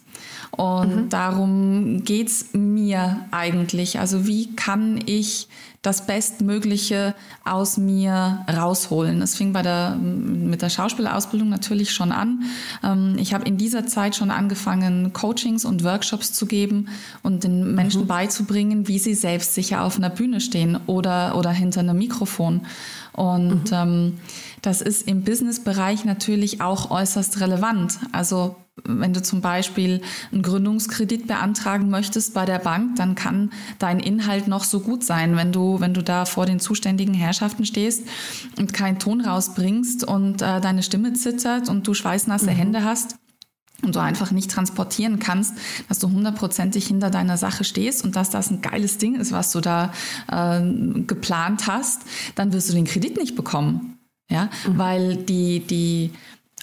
Und 0.52 0.96
mhm. 0.96 1.10
darum 1.10 2.04
geht's 2.04 2.48
mir 2.54 3.26
eigentlich. 3.32 4.00
Also 4.00 4.28
wie 4.28 4.56
kann 4.56 5.00
ich 5.06 5.48
das 5.82 6.06
Bestmögliche 6.06 7.16
aus 7.46 7.78
mir 7.78 8.46
rausholen. 8.54 9.22
Es 9.22 9.36
fing 9.36 9.54
bei 9.54 9.62
der, 9.62 9.96
mit 9.96 10.62
der 10.62 10.70
Schauspielausbildung 10.70 11.48
natürlich 11.48 11.92
schon 11.92 12.12
an. 12.12 12.44
Ähm, 12.84 13.16
ich 13.18 13.34
habe 13.34 13.46
in 13.46 13.58
dieser 13.58 13.88
Zeit 13.88 14.16
schon 14.16 14.30
angefangen, 14.30 15.14
Coachings 15.14 15.64
und 15.64 15.86
Workshops 15.86 16.34
zu 16.34 16.48
geben 16.48 16.90
und 17.24 17.46
den 17.46 17.76
Menschen 17.76 18.02
mhm. 18.02 18.08
beizubringen, 18.08 18.90
wie 18.90 19.00
sie 19.00 19.14
selbst 19.14 19.56
sicher 19.56 19.84
auf 19.84 19.96
einer 19.96 20.10
Bühne 20.10 20.42
stehen 20.42 20.78
oder, 20.86 21.38
oder 21.38 21.52
hinter 21.52 21.80
einem 21.80 21.98
Mikrofon. 21.98 22.62
Und 23.14 23.72
mhm. 23.72 23.78
ähm, 23.78 24.18
das 24.62 24.82
ist 24.82 25.08
im 25.08 25.24
Businessbereich 25.24 26.06
natürlich 26.06 26.62
auch 26.62 26.92
äußerst 26.92 27.40
relevant. 27.40 28.00
Also 28.12 28.56
wenn 28.84 29.14
du 29.14 29.22
zum 29.22 29.42
Beispiel 29.42 30.02
einen 30.32 30.42
Gründungskredit 30.42 31.28
beantragen 31.28 31.90
möchtest 31.90 32.34
bei 32.34 32.46
der 32.46 32.60
Bank, 32.60 32.96
dann 32.96 33.16
kann 33.16 33.52
dein 33.78 34.00
Inhalt 34.00 34.48
noch 34.48 34.64
so 34.64 34.80
gut 34.80 35.04
sein. 35.04 35.36
Wenn 35.36 35.52
du, 35.52 35.80
wenn 35.80 35.94
du 35.94 36.04
da 36.04 36.26
vor 36.26 36.46
den 36.46 36.60
zuständigen 36.60 37.14
Herrschaften 37.14 37.66
stehst 37.66 38.04
und 38.58 38.74
keinen 38.74 39.00
Ton 39.00 39.22
rausbringst 39.22 40.04
und 40.04 40.42
äh, 40.42 40.62
deine 40.62 40.84
Stimme 40.84 41.14
zittert 41.14 41.70
und 41.70 41.88
du 41.88 41.94
schweißnasse 41.94 42.52
mhm. 42.52 42.56
Hände 42.56 42.84
hast, 42.84 43.16
und 43.82 43.96
du 43.96 44.02
einfach 44.02 44.32
nicht 44.32 44.52
transportieren 44.52 45.20
kannst, 45.20 45.54
dass 45.88 46.00
du 46.00 46.10
hundertprozentig 46.10 46.86
hinter 46.86 47.10
deiner 47.10 47.38
Sache 47.38 47.64
stehst 47.64 48.04
und 48.04 48.18
dass 48.18 48.30
das 48.30 48.52
ein 48.52 48.62
geiles 48.62 48.98
Ding 48.98 49.16
ist, 49.16 49.32
was 49.32 49.54
du 49.54 49.62
da 49.62 49.94
äh, 50.30 50.62
geplant 51.04 51.66
hast, 51.68 52.02
dann 52.36 52.52
wirst 52.52 52.68
du 52.70 52.74
den 52.74 52.84
Kredit 52.84 53.18
nicht 53.18 53.38
bekommen. 53.38 53.99
Ja, 54.30 54.50
mhm. 54.68 54.78
weil 54.78 55.16
die, 55.18 55.60
die, 55.62 56.12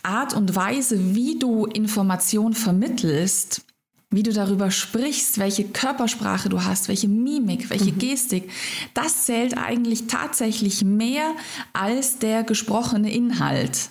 Art 0.06 0.34
und 0.34 0.54
Weise, 0.54 1.16
wie 1.16 1.38
du 1.38 1.66
Information 1.66 2.54
vermittelst, 2.54 3.62
wie 4.10 4.22
du 4.22 4.32
darüber 4.32 4.70
sprichst, 4.70 5.38
welche 5.38 5.64
Körpersprache 5.64 6.48
du 6.48 6.62
hast, 6.62 6.86
welche 6.86 7.08
Mimik, 7.08 7.70
welche 7.70 7.92
mhm. 7.92 7.98
Gestik, 7.98 8.50
das 8.94 9.24
zählt 9.24 9.58
eigentlich 9.58 10.06
tatsächlich 10.06 10.84
mehr 10.84 11.32
als 11.72 12.20
der 12.20 12.44
gesprochene 12.44 13.12
Inhalt. 13.12 13.90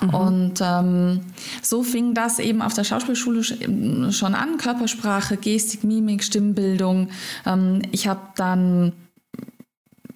Mhm. 0.00 0.14
Und 0.14 0.54
ähm, 0.62 1.20
so 1.60 1.82
fing 1.82 2.14
das 2.14 2.38
eben 2.38 2.62
auf 2.62 2.72
der 2.72 2.84
Schauspielschule 2.84 3.42
schon 4.12 4.34
an, 4.34 4.56
Körpersprache, 4.56 5.36
Gestik, 5.36 5.84
Mimik, 5.84 6.24
Stimmbildung. 6.24 7.10
Ähm, 7.44 7.82
ich 7.92 8.08
habe 8.08 8.22
dann 8.36 8.92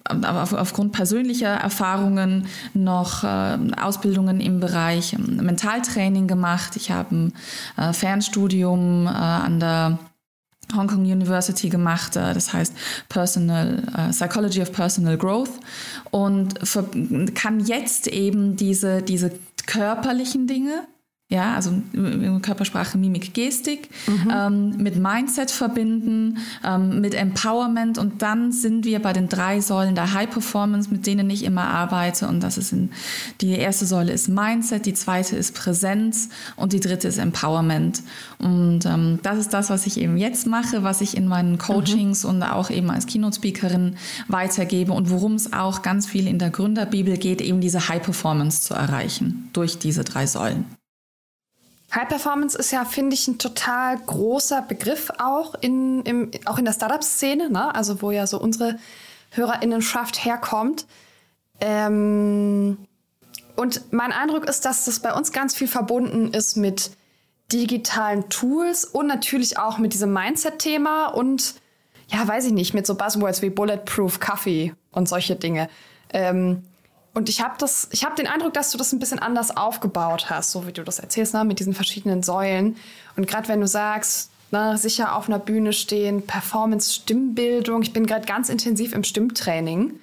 aber 0.05 0.47
aufgrund 0.59 0.91
persönlicher 0.91 1.49
Erfahrungen 1.49 2.47
noch 2.73 3.23
äh, 3.23 3.57
Ausbildungen 3.81 4.41
im 4.41 4.59
Bereich 4.59 5.13
ähm, 5.13 5.37
Mentaltraining 5.37 6.27
gemacht. 6.27 6.75
Ich 6.75 6.91
habe 6.91 7.15
ein 7.15 7.33
äh, 7.77 7.93
Fernstudium 7.93 9.05
äh, 9.05 9.09
an 9.09 9.59
der 9.59 9.99
Hong 10.75 10.87
Kong 10.87 11.01
University 11.03 11.69
gemacht, 11.69 12.15
äh, 12.15 12.33
das 12.33 12.53
heißt 12.53 12.73
Personal 13.09 13.83
äh, 13.95 14.09
Psychology 14.09 14.61
of 14.61 14.71
Personal 14.71 15.17
Growth 15.17 15.51
und 16.11 16.59
kann 17.35 17.59
jetzt 17.59 18.07
eben 18.07 18.55
diese, 18.55 19.01
diese 19.01 19.31
körperlichen 19.65 20.47
Dinge 20.47 20.85
ja, 21.33 21.55
also 21.55 21.71
Körpersprache, 22.43 22.95
Mimik, 22.99 23.33
Gestik, 23.33 23.89
mhm. 24.05 24.31
ähm, 24.31 24.77
mit 24.77 24.97
Mindset 24.97 25.49
verbinden, 25.49 26.37
ähm, 26.63 27.01
mit 27.01 27.15
Empowerment 27.15 27.97
und 27.97 28.21
dann 28.21 28.51
sind 28.51 28.85
wir 28.85 29.01
bei 29.01 29.13
den 29.13 29.29
drei 29.29 29.59
Säulen 29.59 29.95
der 29.95 30.13
High 30.13 30.29
Performance, 30.29 30.91
mit 30.91 31.07
denen 31.07 31.27
ich 31.31 31.43
immer 31.43 31.63
arbeite 31.63 32.27
und 32.27 32.41
das 32.41 32.59
ist 32.59 32.71
in, 32.71 32.91
die 33.41 33.49
erste 33.49 33.87
Säule 33.87 34.13
ist 34.13 34.29
Mindset, 34.29 34.85
die 34.85 34.93
zweite 34.93 35.35
ist 35.35 35.55
Präsenz 35.55 36.29
und 36.55 36.71
die 36.71 36.79
dritte 36.79 37.07
ist 37.07 37.17
Empowerment 37.17 38.03
und 38.37 38.85
ähm, 38.85 39.17
das 39.23 39.39
ist 39.39 39.55
das, 39.55 39.71
was 39.71 39.87
ich 39.87 39.99
eben 39.99 40.17
jetzt 40.17 40.45
mache, 40.45 40.83
was 40.83 41.01
ich 41.01 41.17
in 41.17 41.27
meinen 41.27 41.57
Coachings 41.57 42.25
mhm. 42.25 42.29
und 42.29 42.43
auch 42.43 42.69
eben 42.69 42.91
als 42.91 43.07
Keynote-Speakerin 43.07 43.95
weitergebe 44.27 44.93
und 44.93 45.09
worum 45.09 45.33
es 45.33 45.51
auch 45.51 45.81
ganz 45.81 46.05
viel 46.05 46.27
in 46.27 46.37
der 46.37 46.51
Gründerbibel 46.51 47.17
geht, 47.17 47.41
eben 47.41 47.59
diese 47.59 47.89
High 47.89 48.03
Performance 48.03 48.61
zu 48.61 48.75
erreichen 48.75 49.49
durch 49.53 49.79
diese 49.79 50.03
drei 50.03 50.27
Säulen. 50.27 50.65
High 51.93 52.07
Performance 52.07 52.57
ist 52.57 52.71
ja, 52.71 52.85
finde 52.85 53.13
ich, 53.13 53.27
ein 53.27 53.37
total 53.37 53.97
großer 53.97 54.63
Begriff 54.63 55.11
auch 55.19 55.53
in, 55.61 56.01
im, 56.03 56.31
auch 56.45 56.57
in 56.57 56.65
der 56.65 56.73
Startup-Szene, 56.73 57.49
ne? 57.49 57.73
also 57.75 58.01
wo 58.01 58.11
ja 58.11 58.25
so 58.25 58.39
unsere 58.39 58.79
Hörerinnenschaft 59.31 60.25
herkommt. 60.25 60.87
Ähm, 61.59 62.77
und 63.55 63.93
mein 63.93 64.11
Eindruck 64.11 64.45
ist, 64.45 64.65
dass 64.65 64.85
das 64.85 64.99
bei 64.99 65.13
uns 65.13 65.31
ganz 65.31 65.55
viel 65.55 65.67
verbunden 65.67 66.33
ist 66.33 66.57
mit 66.57 66.91
digitalen 67.51 68.27
Tools 68.29 68.85
und 68.85 69.05
natürlich 69.05 69.59
auch 69.59 69.77
mit 69.77 69.93
diesem 69.93 70.11
Mindset-Thema 70.11 71.07
und 71.07 71.55
ja, 72.07 72.27
weiß 72.27 72.45
ich 72.45 72.53
nicht, 72.53 72.73
mit 72.73 72.87
so 72.87 72.95
Buzzwords 72.95 73.41
wie 73.43 73.49
Bulletproof 73.51 74.19
Coffee 74.19 74.73
und 74.91 75.07
solche 75.07 75.35
Dinge. 75.35 75.69
Ähm, 76.11 76.63
und 77.13 77.29
ich 77.29 77.41
habe 77.41 77.55
das, 77.59 77.87
ich 77.91 78.03
habe 78.03 78.15
den 78.15 78.27
Eindruck, 78.27 78.53
dass 78.53 78.71
du 78.71 78.77
das 78.77 78.91
ein 78.91 78.99
bisschen 78.99 79.19
anders 79.19 79.55
aufgebaut 79.55 80.29
hast, 80.29 80.51
so 80.51 80.65
wie 80.65 80.73
du 80.73 80.83
das 80.83 80.99
erzählst, 80.99 81.33
ne, 81.33 81.43
mit 81.43 81.59
diesen 81.59 81.73
verschiedenen 81.73 82.23
Säulen. 82.23 82.75
Und 83.15 83.27
gerade 83.27 83.47
wenn 83.47 83.61
du 83.61 83.67
sagst, 83.67 84.31
ne, 84.51 84.77
sicher 84.77 85.15
auf 85.15 85.27
einer 85.27 85.39
Bühne 85.39 85.73
stehen, 85.73 86.25
Performance, 86.25 86.93
Stimmbildung. 86.93 87.83
Ich 87.83 87.93
bin 87.93 88.07
gerade 88.07 88.25
ganz 88.25 88.49
intensiv 88.49 88.93
im 88.93 89.03
Stimmtraining. 89.03 89.99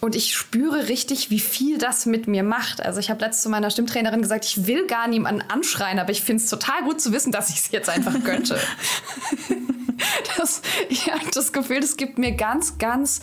Und 0.00 0.16
ich 0.16 0.34
spüre 0.34 0.88
richtig, 0.88 1.30
wie 1.30 1.38
viel 1.40 1.78
das 1.78 2.04
mit 2.04 2.26
mir 2.26 2.42
macht. 2.42 2.84
Also 2.84 2.98
ich 2.98 3.10
habe 3.10 3.20
letztens 3.20 3.42
zu 3.44 3.48
meiner 3.48 3.70
Stimmtrainerin 3.70 4.20
gesagt, 4.20 4.44
ich 4.44 4.66
will 4.66 4.86
gar 4.86 5.06
niemanden 5.06 5.42
anschreien, 5.48 5.98
aber 5.98 6.10
ich 6.10 6.20
finde 6.20 6.42
es 6.42 6.50
total 6.50 6.82
gut 6.82 7.00
zu 7.00 7.12
wissen, 7.12 7.32
dass 7.32 7.48
ich 7.48 7.56
es 7.56 7.70
jetzt 7.70 7.88
einfach 7.88 8.12
könnte. 8.24 8.58
das, 10.36 10.62
ich 10.88 11.10
habe 11.10 11.24
das 11.32 11.52
Gefühl, 11.52 11.80
das 11.80 11.96
gibt 11.96 12.18
mir 12.18 12.32
ganz, 12.32 12.78
ganz 12.78 13.20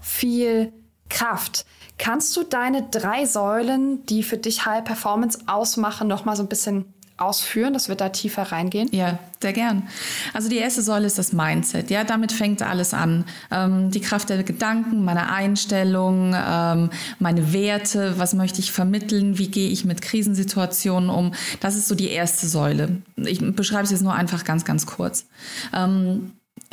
viel 0.00 0.72
Kraft. 1.10 1.66
Kannst 2.02 2.36
du 2.36 2.42
deine 2.42 2.82
drei 2.90 3.26
Säulen, 3.26 4.04
die 4.06 4.24
für 4.24 4.36
dich 4.36 4.66
High 4.66 4.82
Performance 4.82 5.38
ausmachen, 5.46 6.08
noch 6.08 6.24
mal 6.24 6.34
so 6.34 6.42
ein 6.42 6.48
bisschen 6.48 6.84
ausführen, 7.16 7.72
dass 7.74 7.88
wir 7.88 7.94
da 7.94 8.08
tiefer 8.08 8.42
reingehen? 8.42 8.88
Ja, 8.90 9.20
sehr 9.40 9.52
gern. 9.52 9.88
Also 10.32 10.48
die 10.48 10.56
erste 10.56 10.82
Säule 10.82 11.06
ist 11.06 11.16
das 11.16 11.32
Mindset. 11.32 11.90
Ja, 11.90 12.02
damit 12.02 12.32
fängt 12.32 12.60
alles 12.60 12.92
an. 12.92 13.24
Ähm, 13.52 13.92
die 13.92 14.00
Kraft 14.00 14.30
der 14.30 14.42
Gedanken, 14.42 15.04
meine 15.04 15.30
Einstellung, 15.30 16.34
ähm, 16.34 16.90
meine 17.20 17.52
Werte, 17.52 18.18
was 18.18 18.34
möchte 18.34 18.58
ich 18.58 18.72
vermitteln, 18.72 19.38
wie 19.38 19.46
gehe 19.46 19.70
ich 19.70 19.84
mit 19.84 20.02
Krisensituationen 20.02 21.08
um. 21.08 21.34
Das 21.60 21.76
ist 21.76 21.86
so 21.86 21.94
die 21.94 22.08
erste 22.08 22.48
Säule. 22.48 23.00
Ich 23.14 23.38
beschreibe 23.54 23.84
es 23.84 23.92
jetzt 23.92 24.02
nur 24.02 24.14
einfach 24.14 24.42
ganz, 24.42 24.64
ganz 24.64 24.86
kurz. 24.86 25.26
Ähm, 25.72 26.32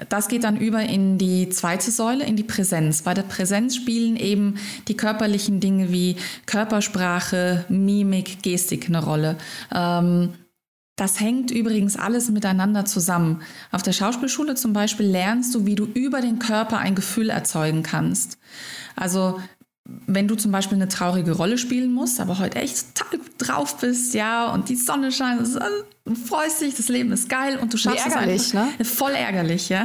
das 0.10 0.28
geht 0.28 0.44
dann 0.44 0.58
über 0.58 0.82
in 0.82 1.18
die 1.18 1.50
zweite 1.50 1.92
Säule, 1.92 2.26
in 2.26 2.36
die 2.36 2.44
Präsenz. 2.44 3.02
Bei 3.02 3.14
der 3.14 3.24
Präsenz 3.24 3.76
spielen 3.76 4.16
eben 4.16 4.56
die 4.88 4.96
körperlichen 4.96 5.60
Dinge 5.60 5.92
wie 5.92 6.16
Körpersprache, 6.46 7.66
Mimik, 7.70 8.42
Gestik 8.42 8.88
eine 8.88 9.04
Rolle. 9.04 9.38
Ähm, 9.74 10.34
das 10.96 11.20
hängt 11.20 11.50
übrigens 11.50 11.96
alles 11.96 12.30
miteinander 12.30 12.84
zusammen. 12.84 13.42
Auf 13.72 13.82
der 13.84 13.94
Schauspielschule 13.94 14.56
zum 14.56 14.74
Beispiel 14.74 15.06
lernst 15.06 15.56
du, 15.56 15.66
wie 15.66 15.76
du 15.76 15.86
über 15.86 16.20
den 16.20 16.40
Körper 16.40 16.80
ein 16.80 16.94
Gefühl 16.96 17.30
erzeugen 17.30 17.84
kannst. 17.84 18.38
Also 18.98 19.40
wenn 20.08 20.28
du 20.28 20.36
zum 20.36 20.52
Beispiel 20.52 20.76
eine 20.76 20.88
traurige 20.88 21.32
Rolle 21.32 21.58
spielen 21.58 21.92
musst, 21.92 22.20
aber 22.20 22.40
heute 22.40 22.58
echt 22.58 22.96
total 22.96 23.20
drauf 23.38 23.78
bist, 23.78 24.14
ja, 24.14 24.52
und 24.52 24.70
die 24.70 24.76
Sonne 24.76 25.12
scheint, 25.12 25.42
du 26.06 26.16
freust 26.16 26.62
dich, 26.62 26.76
das 26.76 26.90
Leben 26.90 27.12
ist 27.12 27.30
geil 27.30 27.58
und 27.62 27.74
du 27.74 27.78
schaffst 27.78 28.06
Wie 28.06 28.10
ärgerlich, 28.10 28.42
es 28.42 28.56
einfach. 28.56 28.78
Ne? 28.80 28.86
Voll 28.86 29.12
ärgerlich, 29.12 29.70
ja. 29.70 29.84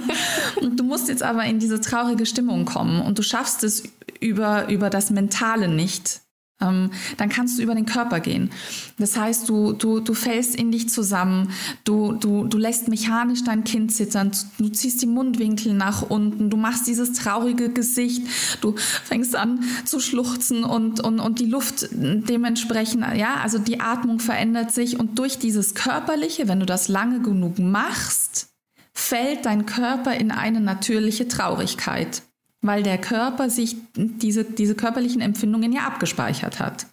und 0.60 0.78
du 0.78 0.84
musst 0.84 1.08
jetzt 1.08 1.22
aber 1.22 1.44
in 1.44 1.58
diese 1.58 1.80
traurige 1.80 2.26
Stimmung 2.26 2.64
kommen 2.64 3.00
und 3.00 3.18
du 3.18 3.22
schaffst 3.22 3.64
es 3.64 3.82
über, 4.20 4.68
über 4.68 4.90
das 4.90 5.10
Mentale 5.10 5.68
nicht. 5.68 6.20
Ähm, 6.58 6.90
dann 7.18 7.28
kannst 7.28 7.58
du 7.58 7.62
über 7.62 7.74
den 7.74 7.84
Körper 7.84 8.20
gehen. 8.20 8.50
Das 8.98 9.18
heißt, 9.18 9.46
du, 9.46 9.72
du, 9.74 10.00
du 10.00 10.14
fällst 10.14 10.56
in 10.56 10.72
dich 10.72 10.88
zusammen, 10.88 11.50
du, 11.84 12.12
du, 12.12 12.44
du 12.44 12.56
lässt 12.56 12.88
mechanisch 12.88 13.44
dein 13.44 13.64
Kind 13.64 13.92
zittern, 13.92 14.32
du 14.56 14.70
ziehst 14.70 15.02
die 15.02 15.06
Mundwinkel 15.06 15.74
nach 15.74 16.00
unten, 16.00 16.48
du 16.48 16.56
machst 16.56 16.86
dieses 16.86 17.12
traurige 17.12 17.68
Gesicht, 17.68 18.22
du 18.62 18.74
fängst 18.76 19.36
an 19.36 19.64
zu 19.84 20.00
schluchzen 20.00 20.64
und, 20.64 21.00
und, 21.00 21.20
und 21.20 21.40
die 21.40 21.46
Luft 21.46 21.88
dementsprechend, 21.92 23.04
ja, 23.16 23.36
also 23.42 23.58
die 23.58 23.80
Atmung 23.80 24.18
verändert 24.18 24.72
sich. 24.72 24.98
Und 24.98 25.18
durch 25.18 25.38
dieses 25.38 25.74
Körperliche, 25.74 26.48
wenn 26.48 26.60
du 26.60 26.66
das 26.66 26.88
lange 26.88 27.20
genug 27.20 27.58
machst, 27.58 28.48
fällt 28.94 29.44
dein 29.44 29.66
Körper 29.66 30.14
in 30.14 30.30
eine 30.30 30.62
natürliche 30.62 31.28
Traurigkeit 31.28 32.22
weil 32.66 32.82
der 32.82 32.98
Körper 32.98 33.50
sich 33.50 33.76
diese, 33.94 34.44
diese 34.44 34.74
körperlichen 34.74 35.20
Empfindungen 35.20 35.72
ja 35.72 35.86
abgespeichert 35.86 36.60
hat. 36.60 36.86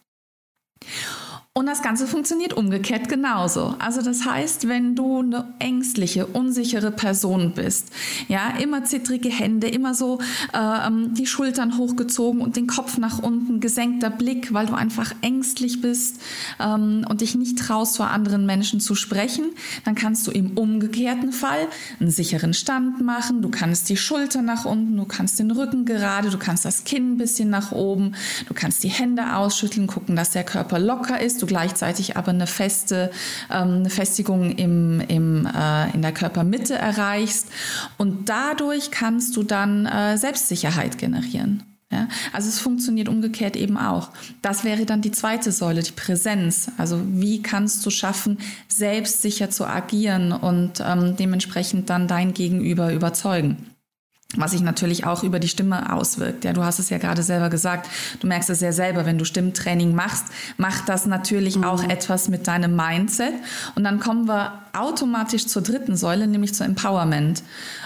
Und 1.56 1.68
das 1.68 1.84
Ganze 1.84 2.08
funktioniert 2.08 2.54
umgekehrt 2.54 3.10
genauso. 3.10 3.76
Also 3.78 4.02
das 4.02 4.26
heißt, 4.26 4.68
wenn 4.68 4.96
du 4.96 5.20
eine 5.20 5.54
ängstliche, 5.60 6.26
unsichere 6.26 6.90
Person 6.90 7.54
bist, 7.54 7.90
ja, 8.28 8.58
immer 8.58 8.86
zittrige 8.86 9.30
Hände, 9.30 9.68
immer 9.68 9.94
so 9.94 10.18
äh, 10.52 10.90
die 11.12 11.28
Schultern 11.28 11.78
hochgezogen 11.78 12.42
und 12.42 12.56
den 12.56 12.66
Kopf 12.66 12.98
nach 12.98 13.20
unten, 13.20 13.60
gesenkter 13.60 14.10
Blick, 14.10 14.52
weil 14.52 14.66
du 14.66 14.74
einfach 14.74 15.14
ängstlich 15.22 15.80
bist 15.80 16.22
ähm, 16.60 17.06
und 17.08 17.22
dich 17.22 17.36
nicht 17.36 17.60
traust, 17.60 17.98
vor 17.98 18.08
anderen 18.08 18.48
Menschen 18.48 18.80
zu 18.80 18.96
sprechen, 18.96 19.52
dann 19.86 19.94
kannst 19.94 20.26
du 20.26 20.32
im 20.32 20.58
umgekehrten 20.58 21.32
Fall 21.32 21.68
einen 22.00 22.10
sicheren 22.10 22.56
Stand 22.56 23.00
machen. 23.02 23.44
Du 23.44 23.50
kannst 23.50 23.90
die 23.90 23.98
Schultern 23.98 24.46
nach 24.46 24.66
unten, 24.66 24.98
du 24.98 25.06
kannst 25.06 25.38
den 25.38 25.52
Rücken 25.52 25.86
gerade, 25.86 26.32
du 26.32 26.40
kannst 26.40 26.66
das 26.66 26.84
Kinn 26.84 27.14
ein 27.14 27.18
bisschen 27.18 27.52
nach 27.52 27.72
oben, 27.72 28.16
du 28.48 28.56
kannst 28.56 28.84
die 28.84 28.90
Hände 28.90 29.36
ausschütteln, 29.36 29.86
gucken, 29.86 30.16
dass 30.16 30.32
der 30.32 30.46
Körper 30.46 30.80
locker 30.80 31.22
ist 31.22 31.43
du 31.44 31.46
gleichzeitig 31.46 32.18
aber 32.18 32.32
eine 32.32 32.48
feste 32.48 33.12
ähm, 33.52 33.74
eine 33.74 33.90
Festigung 33.90 34.52
im, 34.52 35.02
im, 35.02 35.46
äh, 35.46 35.92
in 35.92 36.02
der 36.02 36.14
Körpermitte 36.14 36.76
erreichst. 36.76 37.48
Und 37.98 38.30
dadurch 38.30 38.92
kannst 38.92 39.36
du 39.36 39.44
dann 39.44 39.86
äh, 39.86 40.18
Selbstsicherheit 40.18 40.98
generieren. 40.98 41.64
Ja, 41.92 42.08
also 42.32 42.50
es 42.50 42.60
funktioniert 42.60 43.08
umgekehrt 43.08 43.56
eben 43.56 43.78
auch. 43.78 44.10
Das 44.42 44.64
wäre 44.64 44.84
dann 44.86 45.04
die 45.04 45.12
zweite 45.12 45.52
Säule, 45.52 45.84
die 45.84 45.92
Präsenz. 45.92 46.72
Also 46.80 47.00
wie 47.06 47.44
kannst 47.44 47.86
du 47.86 47.92
schaffen, 47.92 48.40
selbstsicher 48.68 49.52
zu 49.52 49.68
agieren 49.68 50.32
und 50.32 50.82
ähm, 50.84 51.16
dementsprechend 51.18 51.92
dann 51.92 52.08
dein 52.08 52.34
Gegenüber 52.34 52.92
überzeugen 52.92 53.73
was 54.36 54.52
sich 54.52 54.62
natürlich 54.62 55.06
auch 55.06 55.24
über 55.24 55.40
die 55.40 55.48
Stimme 55.48 55.94
auswirkt. 55.94 56.44
Ja, 56.44 56.54
du 56.54 56.63
hast 56.63 56.80
es 56.80 56.90
ja 56.90 56.98
gerade 56.98 57.24
selber 57.24 57.50
gesagt. 57.50 57.90
Du 58.20 58.28
merkst 58.28 58.50
es 58.50 58.62
ja 58.62 58.72
selber, 58.72 59.06
wenn 59.06 59.18
du 59.18 59.25
Stimmtraining 59.25 59.94
machst, 59.94 60.25
macht 60.58 60.89
das 60.89 61.06
natürlich 61.06 61.58
mhm. 61.58 61.63
auch 61.63 61.84
etwas 61.84 62.30
mit 62.30 62.48
deinem 62.48 62.76
Mindset. 62.76 63.34
Und 63.76 63.84
dann 63.84 64.00
kommen 64.00 64.28
wir 64.28 64.60
automatisch 64.74 65.46
zur 65.46 65.62
dritten 65.62 65.96
Säule, 65.96 66.28
nämlich 66.28 66.54
zur 66.56 66.65
Empowerment. 66.65 67.43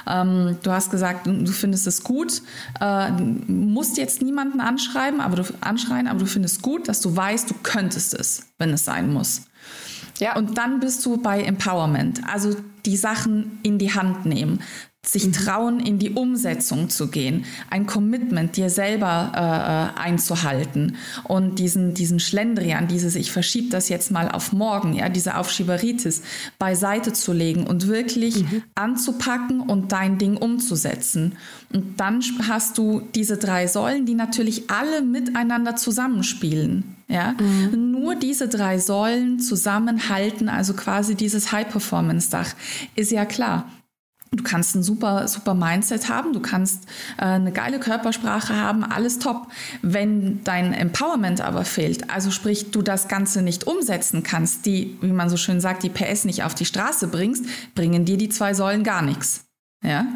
Ähm, 0.07 0.57
du 0.63 0.71
hast 0.71 0.89
gesagt, 0.89 1.27
du 1.27 1.51
findest 1.51 1.85
es 1.85 2.03
gut, 2.03 2.41
äh, 2.79 3.11
musst 3.11 3.97
jetzt 3.97 4.21
niemanden 4.21 4.61
anschreiben, 4.61 5.19
aber 5.19 5.35
du 5.35 5.43
anschreien, 5.61 6.07
aber 6.07 6.19
du 6.19 6.25
findest 6.25 6.61
gut, 6.61 6.87
dass 6.87 7.01
du 7.01 7.15
weißt, 7.15 7.49
du 7.49 7.55
könntest 7.61 8.13
es, 8.13 8.43
wenn 8.57 8.69
es 8.71 8.85
sein 8.85 9.11
muss. 9.11 9.41
Ja. 10.19 10.35
Und 10.35 10.57
dann 10.57 10.79
bist 10.79 11.05
du 11.05 11.17
bei 11.17 11.43
Empowerment, 11.43 12.21
also 12.27 12.55
die 12.85 12.97
Sachen 12.97 13.59
in 13.63 13.77
die 13.77 13.93
Hand 13.93 14.25
nehmen 14.25 14.61
sich 15.07 15.27
mhm. 15.27 15.31
trauen, 15.31 15.79
in 15.79 15.99
die 15.99 16.11
Umsetzung 16.11 16.89
zu 16.89 17.07
gehen, 17.07 17.45
ein 17.69 17.85
Commitment 17.85 18.57
dir 18.57 18.69
selber 18.69 19.31
äh, 19.35 19.99
äh, 19.99 20.03
einzuhalten 20.03 20.97
und 21.23 21.59
diesen, 21.59 21.93
diesen 21.93 22.19
Schlendrian, 22.19 22.87
dieses 22.87 23.15
ich 23.15 23.31
verschiebe 23.31 23.69
das 23.69 23.89
jetzt 23.89 24.11
mal 24.11 24.29
auf 24.29 24.53
morgen, 24.53 24.93
ja, 24.93 25.09
diese 25.09 25.37
Aufschieberitis 25.37 26.21
beiseite 26.59 27.13
zu 27.13 27.33
legen 27.33 27.65
und 27.65 27.87
wirklich 27.87 28.43
mhm. 28.43 28.63
anzupacken 28.75 29.61
und 29.61 29.91
dein 29.91 30.17
Ding 30.17 30.37
umzusetzen. 30.37 31.33
Und 31.73 31.99
dann 31.99 32.21
hast 32.47 32.77
du 32.77 33.01
diese 33.15 33.37
drei 33.37 33.67
Säulen, 33.67 34.05
die 34.05 34.15
natürlich 34.15 34.69
alle 34.69 35.01
miteinander 35.01 35.75
zusammenspielen. 35.75 36.95
Ja, 37.09 37.35
mhm. 37.39 37.91
nur 37.91 38.15
diese 38.15 38.49
drei 38.49 38.79
Säulen 38.79 39.39
zusammenhalten, 39.39 40.49
also 40.49 40.73
quasi 40.73 41.15
dieses 41.15 41.53
High-Performance-Dach, 41.53 42.53
ist 42.95 43.11
ja 43.11 43.23
klar. 43.23 43.71
Du 44.31 44.43
kannst 44.43 44.75
ein 44.75 44.83
super, 44.83 45.27
super 45.27 45.53
Mindset 45.53 46.09
haben, 46.09 46.33
du 46.33 46.39
kannst 46.39 46.85
äh, 47.17 47.23
eine 47.23 47.51
geile 47.51 47.79
Körpersprache 47.79 48.55
haben, 48.55 48.83
alles 48.83 49.19
top. 49.19 49.47
Wenn 49.81 50.43
dein 50.43 50.73
Empowerment 50.73 51.41
aber 51.41 51.65
fehlt, 51.65 52.09
also 52.09 52.31
sprich, 52.31 52.71
du 52.71 52.81
das 52.81 53.07
Ganze 53.07 53.41
nicht 53.41 53.65
umsetzen 53.65 54.23
kannst, 54.23 54.65
die, 54.65 54.97
wie 55.01 55.11
man 55.11 55.29
so 55.29 55.37
schön 55.37 55.61
sagt, 55.61 55.83
die 55.83 55.89
PS 55.89 56.25
nicht 56.25 56.43
auf 56.43 56.55
die 56.55 56.65
Straße 56.65 57.07
bringst, 57.07 57.45
bringen 57.73 58.05
dir 58.05 58.17
die 58.17 58.29
zwei 58.29 58.53
Säulen 58.53 58.83
gar 58.83 59.01
nichts. 59.01 59.46
Ja? 59.83 60.07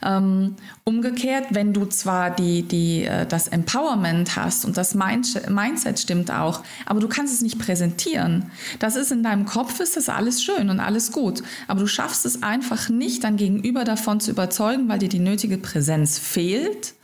Ähm, 0.00 0.54
umgekehrt, 0.84 1.46
wenn 1.50 1.72
du 1.72 1.86
zwar 1.86 2.30
die, 2.30 2.62
die, 2.62 3.04
äh, 3.04 3.26
das 3.26 3.48
Empowerment 3.48 4.36
hast 4.36 4.64
und 4.64 4.76
das 4.76 4.94
Mindset 4.94 5.98
stimmt 5.98 6.30
auch, 6.30 6.62
aber 6.86 7.00
du 7.00 7.08
kannst 7.08 7.34
es 7.34 7.42
nicht 7.42 7.58
präsentieren. 7.58 8.50
Das 8.78 8.94
ist 8.94 9.10
in 9.10 9.24
deinem 9.24 9.44
Kopf, 9.44 9.80
ist 9.80 9.96
das 9.96 10.08
alles 10.08 10.42
schön 10.42 10.70
und 10.70 10.78
alles 10.78 11.10
gut. 11.10 11.42
Aber 11.66 11.80
du 11.80 11.88
schaffst 11.88 12.26
es 12.26 12.44
einfach 12.44 12.88
nicht, 12.88 13.24
dein 13.24 13.36
Gegenüber 13.36 13.84
davon 13.84 14.20
zu 14.20 14.30
überzeugen, 14.30 14.88
weil 14.88 15.00
dir 15.00 15.08
die 15.08 15.18
nötige 15.18 15.58
Präsenz 15.58 16.18
fehlt. 16.18 16.94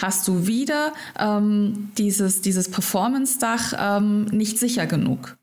Hast 0.00 0.28
du 0.28 0.46
wieder 0.46 0.92
ähm, 1.18 1.90
dieses, 1.98 2.40
dieses 2.40 2.70
Performance-Dach 2.70 3.72
ähm, 3.76 4.26
nicht 4.26 4.58
sicher 4.58 4.86
genug. 4.86 5.36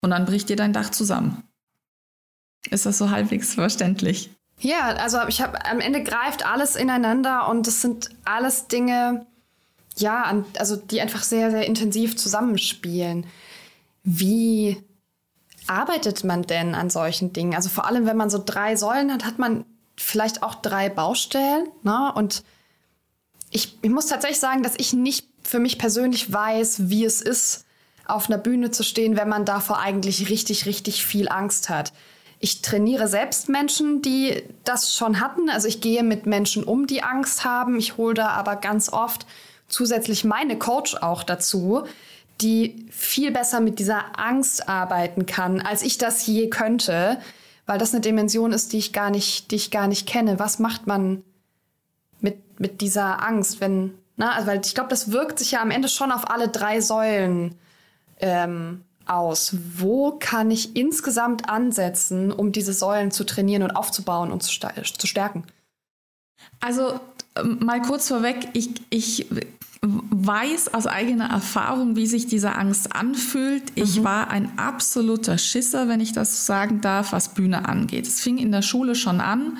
Und 0.00 0.10
dann 0.10 0.24
bricht 0.24 0.48
dir 0.48 0.56
dein 0.56 0.72
Dach 0.72 0.90
zusammen. 0.90 1.42
Ist 2.70 2.86
das 2.86 2.96
so 2.96 3.10
halbwegs 3.10 3.54
verständlich? 3.54 4.30
Ja, 4.58 4.88
also 4.96 5.18
ich 5.28 5.42
habe 5.42 5.64
am 5.66 5.80
Ende 5.80 6.02
greift 6.02 6.46
alles 6.46 6.76
ineinander 6.76 7.48
und 7.48 7.66
es 7.66 7.82
sind 7.82 8.10
alles 8.24 8.68
Dinge, 8.68 9.26
ja, 9.96 10.44
also 10.58 10.76
die 10.76 11.00
einfach 11.00 11.22
sehr, 11.22 11.50
sehr 11.50 11.66
intensiv 11.66 12.16
zusammenspielen. 12.16 13.26
Wie 14.02 14.82
arbeitet 15.66 16.24
man 16.24 16.42
denn 16.42 16.74
an 16.74 16.90
solchen 16.90 17.32
Dingen? 17.32 17.54
Also 17.54 17.68
vor 17.68 17.86
allem, 17.86 18.06
wenn 18.06 18.16
man 18.16 18.30
so 18.30 18.42
drei 18.44 18.76
Säulen 18.76 19.12
hat, 19.12 19.24
hat 19.24 19.38
man 19.38 19.64
vielleicht 19.96 20.42
auch 20.42 20.54
drei 20.56 20.88
Baustellen. 20.88 21.68
Ne? 21.82 22.12
Und 22.14 22.44
ich, 23.50 23.78
ich 23.82 23.90
muss 23.90 24.06
tatsächlich 24.06 24.40
sagen, 24.40 24.62
dass 24.62 24.74
ich 24.76 24.92
nicht 24.92 25.28
für 25.42 25.58
mich 25.58 25.78
persönlich 25.78 26.32
weiß, 26.32 26.88
wie 26.88 27.04
es 27.04 27.20
ist, 27.20 27.64
auf 28.06 28.28
einer 28.28 28.38
Bühne 28.38 28.70
zu 28.70 28.84
stehen, 28.84 29.16
wenn 29.16 29.28
man 29.28 29.44
davor 29.44 29.78
eigentlich 29.78 30.28
richtig, 30.28 30.66
richtig 30.66 31.04
viel 31.04 31.28
Angst 31.28 31.68
hat. 31.68 31.92
Ich 32.38 32.62
trainiere 32.62 33.08
selbst 33.08 33.48
Menschen, 33.48 34.02
die 34.02 34.42
das 34.64 34.94
schon 34.94 35.20
hatten. 35.20 35.48
Also 35.48 35.68
ich 35.68 35.80
gehe 35.80 36.02
mit 36.02 36.26
Menschen 36.26 36.64
um, 36.64 36.86
die 36.86 37.02
Angst 37.02 37.44
haben. 37.44 37.78
Ich 37.78 37.96
hole 37.96 38.14
da 38.14 38.28
aber 38.28 38.56
ganz 38.56 38.92
oft 38.92 39.26
zusätzlich 39.68 40.24
meine 40.24 40.58
Coach 40.58 40.96
auch 40.96 41.22
dazu, 41.22 41.84
die 42.40 42.86
viel 42.90 43.30
besser 43.30 43.60
mit 43.60 43.78
dieser 43.78 44.18
Angst 44.18 44.68
arbeiten 44.68 45.26
kann, 45.26 45.60
als 45.60 45.82
ich 45.82 45.98
das 45.98 46.26
je 46.26 46.48
könnte, 46.50 47.18
weil 47.64 47.78
das 47.78 47.92
eine 47.92 48.02
Dimension 48.02 48.52
ist, 48.52 48.72
die 48.72 48.78
ich 48.78 48.92
gar 48.92 49.10
nicht, 49.10 49.50
die 49.50 49.56
ich 49.56 49.70
gar 49.70 49.88
nicht 49.88 50.06
kenne. 50.06 50.38
Was 50.38 50.58
macht 50.58 50.86
man 50.86 51.24
mit, 52.20 52.60
mit 52.60 52.80
dieser 52.80 53.22
Angst, 53.22 53.60
wenn, 53.60 53.94
na, 54.16 54.32
also 54.32 54.46
weil 54.48 54.60
ich 54.64 54.74
glaube, 54.74 54.90
das 54.90 55.10
wirkt 55.10 55.38
sich 55.38 55.52
ja 55.52 55.62
am 55.62 55.70
Ende 55.70 55.88
schon 55.88 56.12
auf 56.12 56.30
alle 56.30 56.48
drei 56.48 56.80
Säulen 56.80 57.56
ähm, 58.20 58.82
aus? 59.08 59.56
Wo 59.76 60.12
kann 60.18 60.50
ich 60.50 60.76
insgesamt 60.76 61.48
ansetzen, 61.48 62.32
um 62.32 62.52
diese 62.52 62.72
Säulen 62.72 63.10
zu 63.10 63.24
trainieren 63.24 63.62
und 63.62 63.72
aufzubauen 63.72 64.30
und 64.30 64.42
zu, 64.42 64.58
zu 64.98 65.06
stärken? 65.06 65.44
Also 66.60 67.00
ähm, 67.36 67.58
mal 67.62 67.82
kurz 67.82 68.08
vorweg, 68.08 68.48
ich, 68.52 68.70
ich 68.90 69.26
weiß 69.82 70.74
aus 70.74 70.86
eigener 70.86 71.30
Erfahrung, 71.30 71.96
wie 71.96 72.06
sich 72.06 72.26
diese 72.26 72.54
Angst 72.54 72.94
anfühlt. 72.94 73.62
Ich 73.74 74.00
mhm. 74.00 74.04
war 74.04 74.30
ein 74.30 74.58
absoluter 74.58 75.38
Schisser, 75.38 75.88
wenn 75.88 76.00
ich 76.00 76.12
das 76.12 76.46
sagen 76.46 76.80
darf, 76.80 77.12
was 77.12 77.34
Bühne 77.34 77.68
angeht. 77.68 78.06
Es 78.06 78.20
fing 78.20 78.38
in 78.38 78.52
der 78.52 78.62
Schule 78.62 78.94
schon 78.94 79.20
an. 79.20 79.58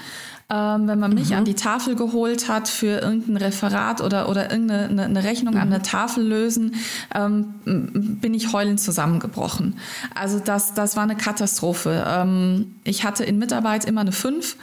Ähm, 0.48 0.86
wenn 0.86 1.00
man 1.00 1.12
mich 1.12 1.30
mhm. 1.30 1.38
an 1.38 1.44
die 1.44 1.54
Tafel 1.54 1.96
geholt 1.96 2.48
hat 2.48 2.68
für 2.68 3.00
irgendein 3.00 3.36
Referat 3.36 4.00
oder, 4.00 4.28
oder 4.28 4.48
irgendeine 4.52 5.02
eine 5.02 5.24
Rechnung 5.24 5.54
mhm. 5.54 5.60
an 5.60 5.70
der 5.70 5.82
Tafel 5.82 6.24
lösen, 6.24 6.76
ähm, 7.12 7.54
bin 7.64 8.32
ich 8.32 8.52
heulend 8.52 8.80
zusammengebrochen. 8.80 9.76
Also 10.14 10.38
das, 10.38 10.72
das 10.72 10.94
war 10.94 11.02
eine 11.02 11.16
Katastrophe. 11.16 12.04
Ähm, 12.06 12.76
ich 12.84 13.02
hatte 13.02 13.24
in 13.24 13.38
Mitarbeit 13.38 13.86
immer 13.86 14.02
eine 14.02 14.12
5, 14.12 14.56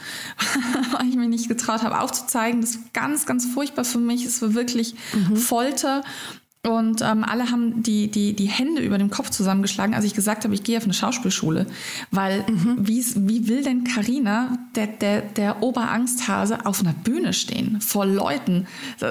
weil 0.92 1.06
ich 1.06 1.16
mich 1.16 1.28
nicht 1.28 1.48
getraut 1.48 1.82
habe 1.82 2.00
aufzuzeigen. 2.00 2.62
Das 2.62 2.76
war 2.76 2.84
ganz, 2.94 3.26
ganz 3.26 3.44
furchtbar 3.44 3.84
für 3.84 3.98
mich. 3.98 4.24
Es 4.24 4.40
war 4.40 4.54
wirklich 4.54 4.94
mhm. 5.12 5.36
Folter. 5.36 6.02
Und 6.66 7.02
ähm, 7.02 7.24
alle 7.24 7.50
haben 7.50 7.82
die, 7.82 8.10
die, 8.10 8.32
die 8.32 8.46
Hände 8.46 8.80
über 8.80 8.96
dem 8.96 9.10
Kopf 9.10 9.28
zusammengeschlagen, 9.28 9.94
als 9.94 10.04
ich 10.04 10.14
gesagt 10.14 10.44
habe, 10.44 10.54
ich 10.54 10.62
gehe 10.62 10.78
auf 10.78 10.84
eine 10.84 10.94
Schauspielschule. 10.94 11.66
Weil 12.10 12.44
mhm. 12.48 12.78
wie 12.80 13.48
will 13.48 13.62
denn 13.62 13.84
Karina, 13.84 14.58
der, 14.74 14.86
der, 14.86 15.20
der 15.20 15.62
Oberangsthase, 15.62 16.64
auf 16.64 16.80
einer 16.80 16.94
Bühne 16.94 17.34
stehen, 17.34 17.80
vor 17.80 18.06
Leuten? 18.06 18.66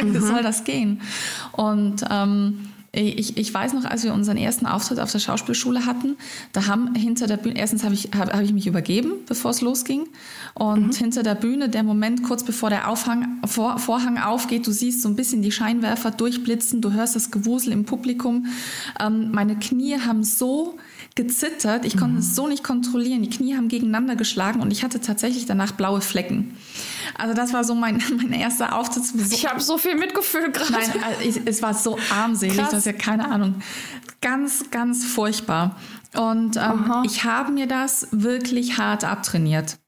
Wie 0.00 0.04
mhm. 0.04 0.20
soll 0.20 0.42
das 0.42 0.64
gehen? 0.64 1.00
Und 1.52 2.04
ähm, 2.08 2.69
ich, 2.92 3.36
ich 3.36 3.54
weiß 3.54 3.72
noch, 3.74 3.84
als 3.84 4.02
wir 4.02 4.12
unseren 4.12 4.36
ersten 4.36 4.66
Auftritt 4.66 4.98
auf 4.98 5.12
der 5.12 5.20
Schauspielschule 5.20 5.86
hatten, 5.86 6.16
da 6.52 6.66
haben 6.66 6.94
hinter 6.96 7.28
der 7.28 7.36
Bühne, 7.36 7.58
erstens 7.58 7.84
habe 7.84 7.94
ich, 7.94 8.10
hab, 8.16 8.32
hab 8.32 8.42
ich 8.42 8.52
mich 8.52 8.66
übergeben, 8.66 9.12
bevor 9.28 9.52
es 9.52 9.60
losging. 9.60 10.08
Und 10.54 10.88
mhm. 10.88 10.92
hinter 10.92 11.22
der 11.22 11.36
Bühne, 11.36 11.68
der 11.68 11.84
Moment 11.84 12.24
kurz 12.24 12.42
bevor 12.42 12.68
der 12.68 12.88
Aufhang, 12.88 13.38
Vor, 13.46 13.78
Vorhang 13.78 14.18
aufgeht, 14.18 14.66
du 14.66 14.72
siehst 14.72 15.02
so 15.02 15.08
ein 15.08 15.14
bisschen 15.14 15.40
die 15.40 15.52
Scheinwerfer 15.52 16.10
durchblitzen, 16.10 16.80
du 16.80 16.92
hörst 16.92 17.14
das 17.14 17.30
Gewusel 17.30 17.72
im 17.72 17.84
Publikum. 17.84 18.46
Ähm, 18.98 19.30
meine 19.30 19.56
Knie 19.56 19.98
haben 20.00 20.24
so 20.24 20.76
gezittert, 21.16 21.84
ich 21.84 21.96
konnte 21.96 22.14
mhm. 22.14 22.18
es 22.20 22.34
so 22.34 22.46
nicht 22.46 22.64
kontrollieren. 22.64 23.22
Die 23.22 23.30
Knie 23.30 23.56
haben 23.56 23.68
gegeneinander 23.68 24.16
geschlagen 24.16 24.60
und 24.60 24.70
ich 24.70 24.84
hatte 24.84 25.00
tatsächlich 25.00 25.46
danach 25.46 25.72
blaue 25.72 26.00
Flecken. 26.00 26.56
Also 27.16 27.34
das 27.34 27.52
war 27.52 27.64
so 27.64 27.74
mein, 27.74 28.02
mein 28.16 28.32
erster 28.32 28.76
Auftritt. 28.76 29.04
Ich 29.30 29.46
habe 29.46 29.60
so 29.60 29.78
viel 29.78 29.96
Mitgefühl 29.96 30.50
gerade. 30.52 30.72
Nein, 30.72 31.04
also 31.04 31.20
ich, 31.22 31.40
es 31.44 31.62
war 31.62 31.74
so 31.74 31.98
armselig, 32.10 32.56
Krass. 32.56 32.70
das 32.70 32.78
ist 32.80 32.86
ja 32.86 32.92
keine 32.92 33.28
Ahnung. 33.28 33.56
Ganz, 34.20 34.70
ganz 34.70 35.04
furchtbar. 35.04 35.76
Und 36.14 36.56
ähm, 36.56 36.92
ich 37.04 37.24
habe 37.24 37.52
mir 37.52 37.66
das 37.66 38.08
wirklich 38.10 38.78
hart 38.78 39.04
abtrainiert. 39.04 39.78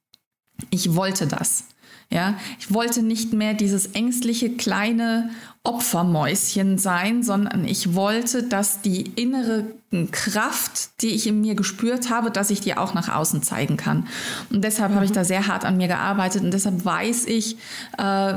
Ich 0.70 0.94
wollte 0.94 1.26
das. 1.26 1.64
Ja, 2.10 2.34
ich 2.58 2.72
wollte 2.74 3.02
nicht 3.02 3.32
mehr 3.32 3.54
dieses 3.54 3.86
ängstliche 3.86 4.50
kleine 4.50 5.30
Opfermäuschen 5.64 6.76
sein, 6.76 7.22
sondern 7.22 7.64
ich 7.64 7.94
wollte, 7.94 8.42
dass 8.42 8.82
die 8.82 9.00
innere 9.16 9.64
Kraft, 10.10 11.02
die 11.02 11.08
ich 11.08 11.26
in 11.26 11.40
mir 11.40 11.54
gespürt 11.54 12.10
habe, 12.10 12.30
dass 12.30 12.50
ich 12.50 12.60
die 12.60 12.76
auch 12.76 12.94
nach 12.94 13.08
außen 13.08 13.42
zeigen 13.42 13.76
kann. 13.76 14.06
Und 14.50 14.64
deshalb 14.64 14.90
mhm. 14.90 14.94
habe 14.96 15.04
ich 15.04 15.10
mhm. 15.10 15.16
da 15.16 15.24
sehr 15.24 15.46
hart 15.46 15.64
an 15.64 15.76
mir 15.76 15.88
gearbeitet 15.88 16.42
und 16.42 16.52
deshalb 16.52 16.84
weiß 16.84 17.26
ich, 17.26 17.56
äh, 17.98 18.34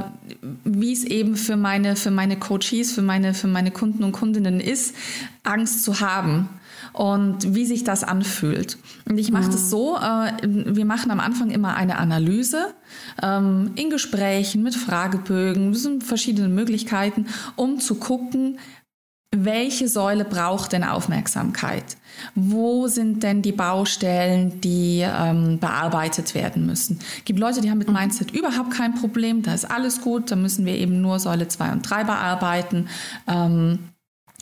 wie 0.64 0.94
es 0.94 1.04
eben 1.04 1.36
für 1.38 1.56
meine, 1.56 1.96
für 1.96 2.12
meine 2.12 2.38
Coaches, 2.38 2.92
für 2.92 3.02
meine, 3.02 3.34
für 3.34 3.48
meine 3.48 3.72
Kunden 3.72 4.04
und 4.04 4.12
Kundinnen 4.12 4.60
ist, 4.60 4.96
Angst 5.44 5.84
zu 5.84 6.02
haben 6.02 6.50
und 6.92 7.56
wie 7.56 7.66
sich 7.66 7.84
das 7.84 8.04
anfühlt. 8.04 8.78
Und 9.08 9.18
ich 9.18 9.32
mache 9.32 9.48
mhm. 9.48 9.52
das 9.52 9.70
so, 9.70 9.98
äh, 9.98 10.32
wir 10.44 10.86
machen 10.86 11.12
am 11.12 11.20
Anfang 11.20 11.52
immer 11.52 11.76
eine 11.76 11.98
Analyse 11.98 12.74
ähm, 13.22 13.72
in 13.76 13.90
Gesprächen 13.90 14.64
mit 14.64 14.76
Fragebögen, 14.76 15.72
das 15.72 15.84
sind 15.84 16.04
verschiedene 16.04 16.50
Möglichkeiten, 16.50 17.28
um 17.56 17.80
zu 17.80 17.96
gucken, 17.96 18.60
welche 19.44 19.88
Säule 19.88 20.24
braucht 20.24 20.74
denn 20.74 20.84
Aufmerksamkeit? 20.84 21.98
Wo 22.36 22.88
sind 22.88 23.24
denn 23.24 23.42
die 23.42 23.52
Baustellen, 23.52 24.62
die 24.62 25.02
ähm, 25.06 25.60
bearbeitet 25.60 26.34
werden 26.34 26.66
müssen? 26.66 27.00
Es 27.18 27.26
gibt 27.26 27.40
Leute, 27.40 27.62
die 27.62 27.70
haben 27.70 27.80
mit 27.80 27.90
mhm. 27.90 27.96
Mindset 27.96 28.32
überhaupt 28.32 28.72
kein 28.72 28.96
Problem, 28.96 29.42
da 29.42 29.54
ist 29.54 29.70
alles 29.70 30.02
gut, 30.02 30.32
da 30.32 30.36
müssen 30.36 30.66
wir 30.66 30.76
eben 30.76 31.02
nur 31.02 31.20
Säule 31.20 31.48
2 31.48 31.72
und 31.74 31.82
3 31.82 32.04
bearbeiten. 32.06 32.88
Ähm, 33.28 33.80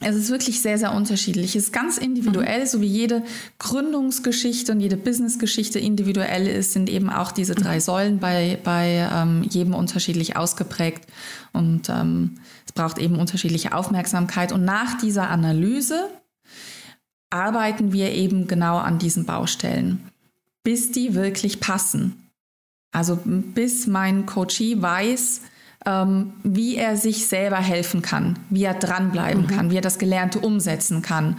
es 0.03 0.15
ist 0.15 0.29
wirklich 0.29 0.61
sehr, 0.61 0.77
sehr 0.77 0.93
unterschiedlich. 0.93 1.55
Es 1.55 1.65
ist 1.65 1.73
ganz 1.73 1.97
individuell, 1.97 2.61
mhm. 2.61 2.67
so 2.67 2.81
wie 2.81 2.87
jede 2.87 3.23
Gründungsgeschichte 3.59 4.71
und 4.71 4.79
jede 4.79 4.97
Businessgeschichte 4.97 5.79
individuell 5.79 6.47
ist, 6.47 6.73
sind 6.73 6.89
eben 6.89 7.09
auch 7.09 7.31
diese 7.31 7.55
drei 7.55 7.75
mhm. 7.75 7.81
Säulen 7.81 8.19
bei, 8.19 8.59
bei 8.63 9.09
ähm, 9.11 9.43
jedem 9.49 9.73
unterschiedlich 9.73 10.35
ausgeprägt. 10.35 11.05
Und 11.53 11.89
ähm, 11.89 12.39
es 12.65 12.73
braucht 12.73 12.97
eben 12.97 13.19
unterschiedliche 13.19 13.73
Aufmerksamkeit. 13.73 14.51
Und 14.51 14.65
nach 14.65 14.97
dieser 14.97 15.29
Analyse 15.29 16.09
arbeiten 17.29 17.93
wir 17.93 18.11
eben 18.11 18.47
genau 18.47 18.77
an 18.77 18.99
diesen 18.99 19.25
Baustellen, 19.25 20.09
bis 20.63 20.91
die 20.91 21.15
wirklich 21.15 21.59
passen. 21.59 22.29
Also 22.91 23.17
bis 23.25 23.87
mein 23.87 24.25
Coachee 24.25 24.79
weiß, 24.79 25.41
ähm, 25.85 26.33
wie 26.43 26.77
er 26.77 26.97
sich 26.97 27.27
selber 27.27 27.57
helfen 27.57 28.01
kann, 28.01 28.39
wie 28.49 28.63
er 28.63 28.73
dranbleiben 28.73 29.43
mhm. 29.43 29.47
kann, 29.47 29.71
wie 29.71 29.77
er 29.77 29.81
das 29.81 29.99
Gelernte 29.99 30.39
umsetzen 30.39 31.01
kann. 31.01 31.37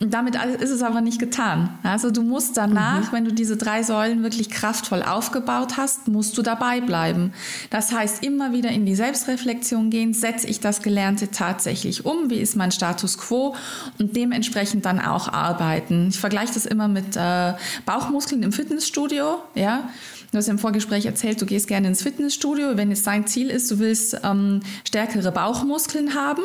Und 0.00 0.14
damit 0.14 0.36
ist 0.60 0.70
es 0.70 0.82
aber 0.82 1.00
nicht 1.00 1.18
getan. 1.18 1.76
Also 1.82 2.12
du 2.12 2.22
musst 2.22 2.56
danach, 2.56 3.10
mhm. 3.10 3.16
wenn 3.16 3.24
du 3.24 3.32
diese 3.32 3.56
drei 3.56 3.82
Säulen 3.82 4.22
wirklich 4.22 4.48
kraftvoll 4.48 5.02
aufgebaut 5.02 5.76
hast, 5.76 6.06
musst 6.06 6.38
du 6.38 6.42
dabei 6.42 6.80
bleiben. 6.80 7.32
Das 7.70 7.90
heißt, 7.90 8.22
immer 8.22 8.52
wieder 8.52 8.70
in 8.70 8.86
die 8.86 8.94
Selbstreflexion 8.94 9.90
gehen, 9.90 10.14
setze 10.14 10.46
ich 10.46 10.60
das 10.60 10.82
Gelernte 10.82 11.32
tatsächlich 11.32 12.06
um, 12.06 12.30
wie 12.30 12.38
ist 12.38 12.54
mein 12.54 12.70
Status 12.70 13.18
quo 13.18 13.56
und 13.98 14.14
dementsprechend 14.14 14.84
dann 14.84 15.00
auch 15.00 15.32
arbeiten. 15.32 16.08
Ich 16.10 16.20
vergleiche 16.20 16.54
das 16.54 16.64
immer 16.64 16.86
mit 16.86 17.16
äh, 17.16 17.54
Bauchmuskeln 17.84 18.44
im 18.44 18.52
Fitnessstudio, 18.52 19.42
ja. 19.56 19.88
Du 20.30 20.36
hast 20.36 20.48
im 20.48 20.58
Vorgespräch 20.58 21.06
erzählt, 21.06 21.40
du 21.40 21.46
gehst 21.46 21.68
gerne 21.68 21.88
ins 21.88 22.02
Fitnessstudio. 22.02 22.76
Wenn 22.76 22.92
es 22.92 23.02
dein 23.02 23.26
Ziel 23.26 23.48
ist, 23.48 23.70
du 23.70 23.78
willst 23.78 24.20
ähm, 24.22 24.60
stärkere 24.86 25.32
Bauchmuskeln 25.32 26.14
haben, 26.14 26.42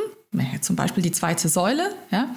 zum 0.62 0.78
Beispiel 0.78 1.04
die 1.04 1.12
zweite 1.12 1.50
Säule, 1.50 1.90
ja, 2.10 2.30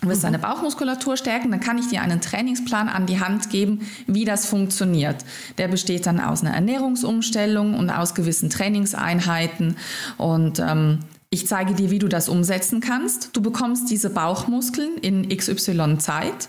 du 0.00 0.08
willst 0.08 0.24
deine 0.24 0.38
Bauchmuskulatur 0.38 1.16
stärken, 1.16 1.50
dann 1.50 1.60
kann 1.60 1.78
ich 1.78 1.88
dir 1.88 2.02
einen 2.02 2.20
Trainingsplan 2.20 2.88
an 2.88 3.06
die 3.06 3.20
Hand 3.20 3.50
geben, 3.50 3.80
wie 4.06 4.24
das 4.24 4.46
funktioniert. 4.46 5.24
Der 5.58 5.68
besteht 5.68 6.06
dann 6.06 6.20
aus 6.20 6.42
einer 6.42 6.54
Ernährungsumstellung 6.54 7.74
und 7.74 7.90
aus 7.90 8.14
gewissen 8.14 8.50
Trainingseinheiten 8.50 9.76
und 10.16 10.58
ähm, 10.58 11.00
ich 11.32 11.46
zeige 11.46 11.74
dir, 11.74 11.92
wie 11.92 12.00
du 12.00 12.08
das 12.08 12.28
umsetzen 12.28 12.80
kannst. 12.80 13.36
Du 13.36 13.40
bekommst 13.40 13.88
diese 13.88 14.10
Bauchmuskeln 14.10 14.96
in 15.00 15.28
XY 15.28 15.98
Zeit 15.98 16.48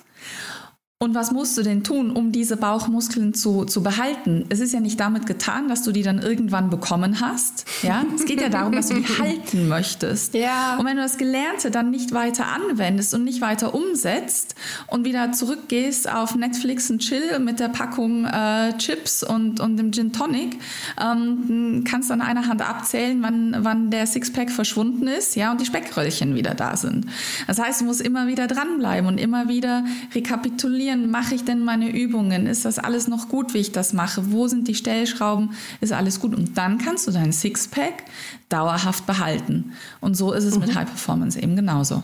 und 1.01 1.15
was 1.15 1.31
musst 1.31 1.57
du 1.57 1.63
denn 1.63 1.83
tun, 1.83 2.11
um 2.11 2.31
diese 2.31 2.57
Bauchmuskeln 2.57 3.33
zu, 3.33 3.65
zu 3.65 3.81
behalten? 3.81 4.45
Es 4.49 4.59
ist 4.59 4.71
ja 4.71 4.79
nicht 4.79 4.99
damit 4.99 5.25
getan, 5.25 5.67
dass 5.67 5.81
du 5.81 5.91
die 5.91 6.03
dann 6.03 6.19
irgendwann 6.19 6.69
bekommen 6.69 7.19
hast. 7.19 7.65
Ja? 7.81 8.05
Es 8.13 8.25
geht 8.25 8.39
ja 8.39 8.49
darum, 8.49 8.73
dass 8.73 8.89
du 8.89 8.93
die 8.93 9.17
halten 9.17 9.67
möchtest. 9.67 10.35
Ja. 10.35 10.77
Und 10.77 10.85
wenn 10.85 10.97
du 10.97 11.01
das 11.01 11.17
Gelernte 11.17 11.71
dann 11.71 11.89
nicht 11.89 12.13
weiter 12.13 12.45
anwendest 12.49 13.15
und 13.15 13.23
nicht 13.23 13.41
weiter 13.41 13.73
umsetzt 13.73 14.53
und 14.85 15.03
wieder 15.03 15.31
zurückgehst 15.31 16.07
auf 16.07 16.35
Netflix 16.35 16.91
und 16.91 16.99
Chill 16.99 17.39
mit 17.39 17.59
der 17.59 17.69
Packung 17.69 18.25
äh, 18.25 18.77
Chips 18.77 19.23
und, 19.23 19.59
und 19.59 19.77
dem 19.77 19.91
Gin 19.91 20.13
Tonic, 20.13 20.59
ähm, 21.01 21.83
kannst 21.83 22.11
du 22.11 22.13
an 22.13 22.21
einer 22.21 22.45
Hand 22.45 22.61
abzählen, 22.61 23.23
wann, 23.23 23.55
wann 23.61 23.89
der 23.89 24.05
Sixpack 24.05 24.51
verschwunden 24.51 25.07
ist 25.07 25.35
ja, 25.35 25.51
und 25.51 25.61
die 25.61 25.65
Speckröllchen 25.65 26.35
wieder 26.35 26.53
da 26.53 26.77
sind. 26.77 27.07
Das 27.47 27.57
heißt, 27.57 27.81
du 27.81 27.85
musst 27.85 28.01
immer 28.01 28.27
wieder 28.27 28.45
dranbleiben 28.45 29.07
und 29.07 29.17
immer 29.17 29.47
wieder 29.47 29.83
rekapitulieren 30.13 30.90
kontrollieren, 30.91 31.11
mache 31.11 31.35
ich 31.35 31.45
denn 31.45 31.63
meine 31.63 31.89
Übungen? 31.89 32.47
Ist 32.47 32.65
das 32.65 32.79
alles 32.79 33.07
noch 33.07 33.29
gut, 33.29 33.53
wie 33.53 33.59
ich 33.59 33.71
das 33.71 33.93
mache? 33.93 34.31
Wo 34.31 34.47
sind 34.47 34.67
die 34.67 34.75
Stellschrauben? 34.75 35.53
Ist 35.79 35.93
alles 35.93 36.19
gut? 36.19 36.35
Und 36.35 36.57
dann 36.57 36.77
kannst 36.77 37.07
du 37.07 37.11
dein 37.11 37.31
Sixpack 37.31 38.03
dauerhaft 38.49 39.05
behalten. 39.05 39.73
Und 39.99 40.15
so 40.15 40.33
ist 40.33 40.45
es 40.45 40.55
mhm. 40.55 40.61
mit 40.61 40.75
High 40.75 40.87
Performance 40.87 41.39
eben 41.39 41.55
genauso. 41.55 42.03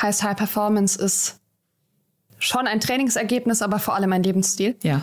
Heißt, 0.00 0.22
High 0.22 0.36
Performance 0.36 1.00
ist 1.00 1.40
schon 2.38 2.66
ein 2.66 2.80
Trainingsergebnis, 2.80 3.62
aber 3.62 3.78
vor 3.78 3.94
allem 3.94 4.12
ein 4.12 4.22
Lebensstil? 4.22 4.76
Ja, 4.82 5.02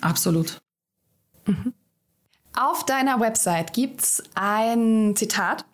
absolut. 0.00 0.60
Mhm. 1.46 1.72
Auf 2.52 2.84
deiner 2.84 3.20
Website 3.20 3.72
gibt 3.72 4.02
es 4.02 4.22
ein 4.34 5.14
Zitat. 5.16 5.64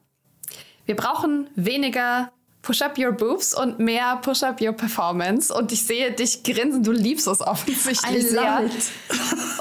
Wir 0.85 0.95
brauchen 0.95 1.49
weniger 1.57 2.31
Push 2.67 2.83
Up 2.83 2.99
Your 2.99 3.13
Boobs 3.13 3.55
und 3.55 3.79
mehr 3.79 4.17
Push 4.17 4.43
Up 4.43 4.61
Your 4.61 4.73
Performance. 4.73 5.55
Und 5.55 5.71
ich 5.71 5.85
sehe 5.85 6.11
dich 6.11 6.43
grinsen, 6.43 6.83
du 6.83 6.91
liebst 6.91 7.29
es 7.29 7.41
offensichtlich 7.41 8.29
sehr. 8.29 8.69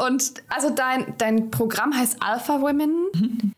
Und 0.03 0.33
also 0.49 0.71
dein, 0.71 1.13
dein 1.19 1.51
Programm 1.51 1.95
heißt 1.95 2.17
Alpha 2.19 2.61
Women. 2.61 3.53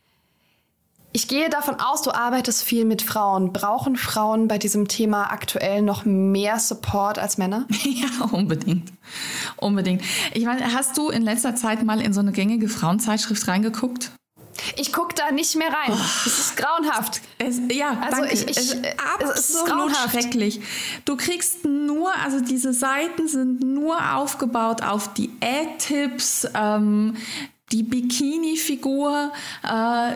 Ich 1.14 1.30
gehe 1.30 1.50
davon 1.50 1.76
aus, 1.80 2.02
du 2.02 2.12
arbeitest 2.12 2.62
viel 2.62 2.84
mit 2.84 3.02
Frauen. 3.02 3.54
Brauchen 3.54 3.96
Frauen 3.96 4.50
bei 4.50 4.58
diesem 4.58 4.90
Thema 4.90 5.32
aktuell 5.32 5.82
noch 5.82 6.04
mehr 6.04 6.60
Support 6.60 7.18
als 7.18 7.38
Männer? 7.38 7.66
Ja, 7.86 8.26
unbedingt. 8.30 8.92
Unbedingt. 9.56 10.04
Ich 10.34 10.44
meine, 10.44 10.74
hast 10.74 10.98
du 10.98 11.10
in 11.10 11.22
letzter 11.22 11.56
Zeit 11.56 11.84
mal 11.84 12.02
in 12.02 12.12
so 12.12 12.20
eine 12.20 12.34
gängige 12.34 12.68
Frauenzeitschrift 12.68 13.48
reingeguckt? 13.48 14.12
Ich 14.76 14.94
gucke 14.94 15.16
da 15.16 15.32
nicht 15.32 15.56
mehr 15.56 15.70
rein. 15.70 15.92
Es 15.92 16.26
oh, 16.26 16.30
ist 16.30 16.58
grauenhaft. 16.58 17.22
Es, 17.38 17.60
ja, 17.72 17.98
also 18.02 18.22
danke. 18.22 18.34
Ich, 18.34 18.44
ich, 18.44 18.58
es 18.58 18.74
ist 18.74 18.86
absolut 19.16 19.36
es 19.36 19.50
ist 19.50 19.66
grauenhaft. 19.66 20.12
schrecklich. 20.12 20.62
Du 21.06 21.16
kriegst 21.18 21.66
nur, 21.66 22.14
also 22.24 22.40
diese 22.40 22.74
Seiten 22.74 23.28
sind 23.28 23.62
nur 23.62 24.16
aufgebaut 24.16 24.84
auf 24.84 25.14
Diät-Tipps, 25.14 26.48
ähm, 26.54 27.18
die 27.74 27.84
Bikini-Figur. 27.84 29.34
Äh, 29.62 30.14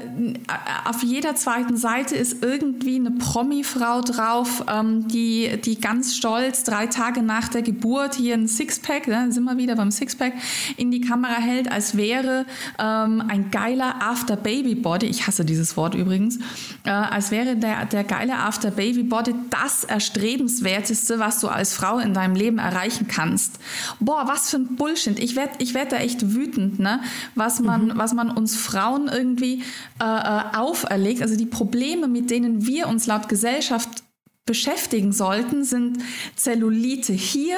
auf 0.86 1.04
jeder 1.04 1.36
zweiten 1.36 1.76
Seite 1.76 2.16
ist 2.16 2.42
irgendwie 2.42 2.96
eine 2.96 3.12
Promi-Frau 3.12 4.02
drauf, 4.02 4.64
ähm, 4.70 5.08
die, 5.10 5.60
die 5.64 5.80
ganz 5.80 6.16
stolz 6.16 6.64
drei 6.64 6.88
Tage 6.88 7.22
nach 7.22 7.50
der 7.50 7.62
Geburt 7.62 8.16
hier 8.16 8.36
ein 8.36 8.48
Sixpack, 8.48 9.08
ne, 9.08 9.32
sind 9.34 9.44
wir 9.44 9.58
wieder 9.58 9.76
beim 9.76 9.92
Sixpack, 9.92 10.34
in 10.78 10.92
die 10.92 11.02
Kamera 11.02 11.36
hält, 11.36 11.70
als 11.70 11.98
wäre 11.98 12.46
ähm, 12.80 13.22
ein 13.28 13.52
geiler 13.52 14.02
After-Baby-Body, 14.02 15.08
ich 15.08 15.28
hasse 15.28 15.44
dieses 15.44 15.76
Wort 15.76 15.94
übrigens, 15.94 16.40
äh, 16.86 16.90
als 16.90 17.32
wäre 17.32 17.58
der, 17.58 17.86
der 17.86 18.06
geile 18.06 18.38
After-Baby-Body 18.38 19.36
das 19.50 19.84
Erstrebenswerteste, 19.84 21.20
was 21.20 21.42
du 21.42 21.50
als 21.50 21.74
Frau 21.74 22.00
in 22.00 22.14
deinem 22.14 22.36
Leben 22.36 22.60
erreichen 22.60 23.08
kannst. 23.10 23.60
Boah, 24.00 24.26
was 24.28 24.50
für 24.50 24.58
ein 24.58 24.78
Bullshit. 24.78 25.20
Ich 25.20 25.36
werde 25.36 25.52
ich 25.58 25.74
werd 25.74 25.92
da 25.92 25.98
echt 25.98 26.34
wütend, 26.34 26.80
ne? 26.80 27.02
Was 27.41 27.60
man, 27.60 27.88
mhm. 27.88 27.91
was 27.95 28.13
man 28.13 28.30
uns 28.30 28.56
Frauen 28.56 29.08
irgendwie 29.08 29.63
äh, 29.99 30.04
äh, 30.04 30.41
auferlegt. 30.56 31.23
Also 31.23 31.36
die 31.36 31.47
Probleme, 31.47 32.08
mit 32.08 32.30
denen 32.30 32.67
wir 32.67 32.88
uns 32.88 33.08
laut 33.08 33.27
Gesellschaft 33.30 34.04
beschäftigen 34.45 35.12
sollten, 35.12 35.63
sind 35.63 35.97
Zellulite 36.36 37.13
hier, 37.13 37.58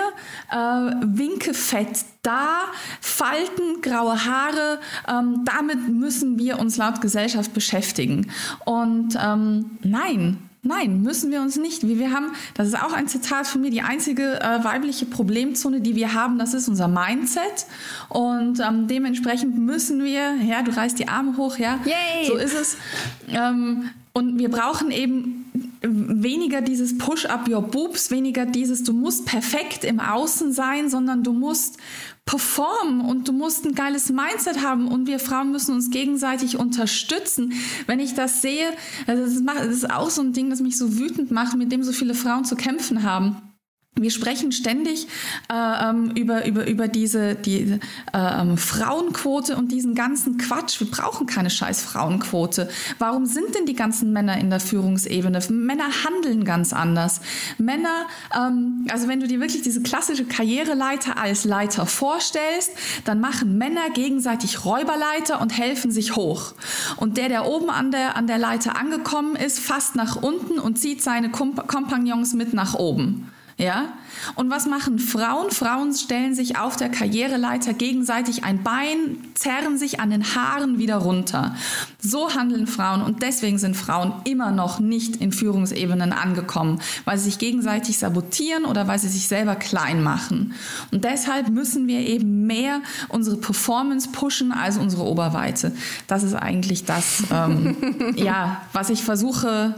äh, 0.49 0.55
Winkefett 0.55 2.05
da, 2.21 2.61
Falten, 3.01 3.81
graue 3.81 4.25
Haare. 4.25 4.79
Ähm, 5.09 5.43
damit 5.43 5.89
müssen 5.89 6.39
wir 6.39 6.59
uns 6.59 6.77
laut 6.77 7.01
Gesellschaft 7.01 7.53
beschäftigen. 7.53 8.31
Und 8.63 9.17
ähm, 9.21 9.79
nein, 9.81 10.49
Nein, 10.65 11.01
müssen 11.01 11.29
wir 11.29 11.41
uns 11.41 11.57
nicht. 11.57 11.85
Wir 11.85 12.11
haben, 12.11 12.31
das 12.53 12.69
ist 12.69 12.81
auch 12.81 12.93
ein 12.93 13.09
Zitat 13.09 13.47
von 13.47 13.59
mir, 13.59 13.69
die 13.69 13.81
einzige 13.81 14.39
äh, 14.39 14.63
weibliche 14.63 15.05
Problemzone, 15.05 15.81
die 15.81 15.95
wir 15.95 16.13
haben, 16.13 16.39
das 16.39 16.53
ist 16.53 16.69
unser 16.69 16.87
Mindset. 16.87 17.65
Und 18.07 18.61
ähm, 18.61 18.87
dementsprechend 18.87 19.57
müssen 19.57 20.01
wir, 20.05 20.35
ja, 20.37 20.61
du 20.61 20.71
reißt 20.71 20.97
die 20.97 21.09
Arme 21.09 21.35
hoch, 21.35 21.57
ja, 21.57 21.79
Yay. 21.83 22.27
so 22.27 22.37
ist 22.37 22.53
es. 22.53 22.77
Ähm, 23.27 23.89
und 24.13 24.39
wir 24.39 24.49
brauchen 24.49 24.89
eben 24.91 25.72
weniger 25.85 26.61
dieses 26.61 26.97
Push 26.97 27.25
up 27.25 27.47
your 27.49 27.61
boobs, 27.61 28.09
weniger 28.09 28.45
dieses, 28.45 28.83
du 28.83 28.93
musst 28.93 29.25
perfekt 29.25 29.83
im 29.83 29.99
Außen 29.99 30.53
sein, 30.53 30.89
sondern 30.89 31.23
du 31.23 31.33
musst 31.33 31.77
performen 32.25 33.01
und 33.01 33.27
du 33.27 33.33
musst 33.33 33.65
ein 33.65 33.75
geiles 33.75 34.09
Mindset 34.09 34.63
haben 34.63 34.87
und 34.87 35.07
wir 35.07 35.19
Frauen 35.19 35.51
müssen 35.51 35.75
uns 35.75 35.89
gegenseitig 35.89 36.57
unterstützen. 36.57 37.53
Wenn 37.85 37.99
ich 37.99 38.13
das 38.13 38.41
sehe, 38.41 38.67
also 39.07 39.41
das, 39.43 39.65
ist 39.67 39.91
auch 39.91 40.09
so 40.09 40.21
ein 40.21 40.31
Ding, 40.31 40.49
das 40.49 40.61
mich 40.61 40.77
so 40.77 40.97
wütend 40.97 41.31
macht, 41.31 41.57
mit 41.57 41.71
dem 41.71 41.83
so 41.83 41.91
viele 41.91 42.15
Frauen 42.15 42.45
zu 42.45 42.55
kämpfen 42.55 43.03
haben. 43.03 43.52
Wir 43.95 44.09
sprechen 44.09 44.51
ständig 44.51 45.07
äh, 45.51 45.89
ähm, 45.89 46.13
über, 46.15 46.47
über, 46.47 46.67
über 46.67 46.87
diese 46.87 47.35
die, 47.35 47.79
äh, 48.11 48.41
ähm, 48.41 48.57
Frauenquote 48.57 49.55
und 49.55 49.71
diesen 49.71 49.93
ganzen 49.93 50.39
Quatsch. 50.39 50.79
Wir 50.79 50.89
brauchen 50.89 51.27
keine 51.27 51.51
scheiß 51.51 51.83
Frauenquote. 51.83 52.69
Warum 52.97 53.27
sind 53.27 53.53
denn 53.53 53.67
die 53.67 53.75
ganzen 53.75 54.11
Männer 54.11 54.39
in 54.39 54.49
der 54.49 54.59
Führungsebene? 54.59 55.39
Männer 55.49 55.89
handeln 56.05 56.43
ganz 56.43 56.73
anders. 56.73 57.21
Männer, 57.59 58.07
ähm, 58.35 58.87
also 58.89 59.07
wenn 59.07 59.19
du 59.19 59.27
dir 59.27 59.39
wirklich 59.39 59.61
diese 59.61 59.83
klassische 59.83 60.25
Karriereleiter 60.25 61.19
als 61.19 61.45
Leiter 61.45 61.85
vorstellst, 61.85 62.71
dann 63.05 63.19
machen 63.19 63.59
Männer 63.59 63.91
gegenseitig 63.93 64.65
Räuberleiter 64.65 65.39
und 65.39 65.55
helfen 65.55 65.91
sich 65.91 66.15
hoch. 66.15 66.55
Und 66.97 67.17
der, 67.17 67.29
der 67.29 67.45
oben 67.45 67.69
an 67.69 67.91
der, 67.91 68.17
an 68.17 68.25
der 68.25 68.39
Leiter 68.39 68.75
angekommen 68.75 69.35
ist, 69.35 69.59
fasst 69.59 69.95
nach 69.95 70.15
unten 70.15 70.57
und 70.57 70.79
zieht 70.79 71.03
seine 71.03 71.29
Kompagnons 71.29 72.33
mit 72.33 72.55
nach 72.55 72.73
oben. 72.73 73.29
Ja? 73.57 73.93
Und 74.35 74.49
was 74.49 74.65
machen 74.65 74.99
Frauen? 74.99 75.51
Frauen 75.51 75.93
stellen 75.93 76.33
sich 76.33 76.57
auf 76.57 76.75
der 76.75 76.89
Karriereleiter 76.89 77.73
gegenseitig 77.73 78.43
ein 78.43 78.63
Bein, 78.63 79.17
zerren 79.35 79.77
sich 79.77 79.99
an 79.99 80.09
den 80.09 80.35
Haaren 80.35 80.79
wieder 80.79 80.97
runter. 80.97 81.55
So 81.99 82.33
handeln 82.33 82.67
Frauen 82.67 83.01
und 83.01 83.21
deswegen 83.21 83.57
sind 83.57 83.75
Frauen 83.75 84.13
immer 84.23 84.51
noch 84.51 84.79
nicht 84.79 85.17
in 85.17 85.31
Führungsebenen 85.31 86.13
angekommen, 86.13 86.79
weil 87.05 87.17
sie 87.17 87.25
sich 87.25 87.39
gegenseitig 87.39 87.97
sabotieren 87.97 88.65
oder 88.65 88.87
weil 88.87 88.99
sie 88.99 89.09
sich 89.09 89.27
selber 89.27 89.55
klein 89.55 90.03
machen. 90.03 90.53
Und 90.91 91.03
deshalb 91.03 91.49
müssen 91.49 91.87
wir 91.87 91.99
eben 91.99 92.47
mehr 92.47 92.81
unsere 93.09 93.37
Performance 93.37 94.09
pushen 94.11 94.51
als 94.51 94.77
unsere 94.77 95.03
Oberweite. 95.03 95.73
Das 96.07 96.23
ist 96.23 96.35
eigentlich 96.35 96.85
das, 96.85 97.23
ähm, 97.31 98.13
ja, 98.15 98.61
was 98.73 98.89
ich 98.89 99.03
versuche, 99.03 99.75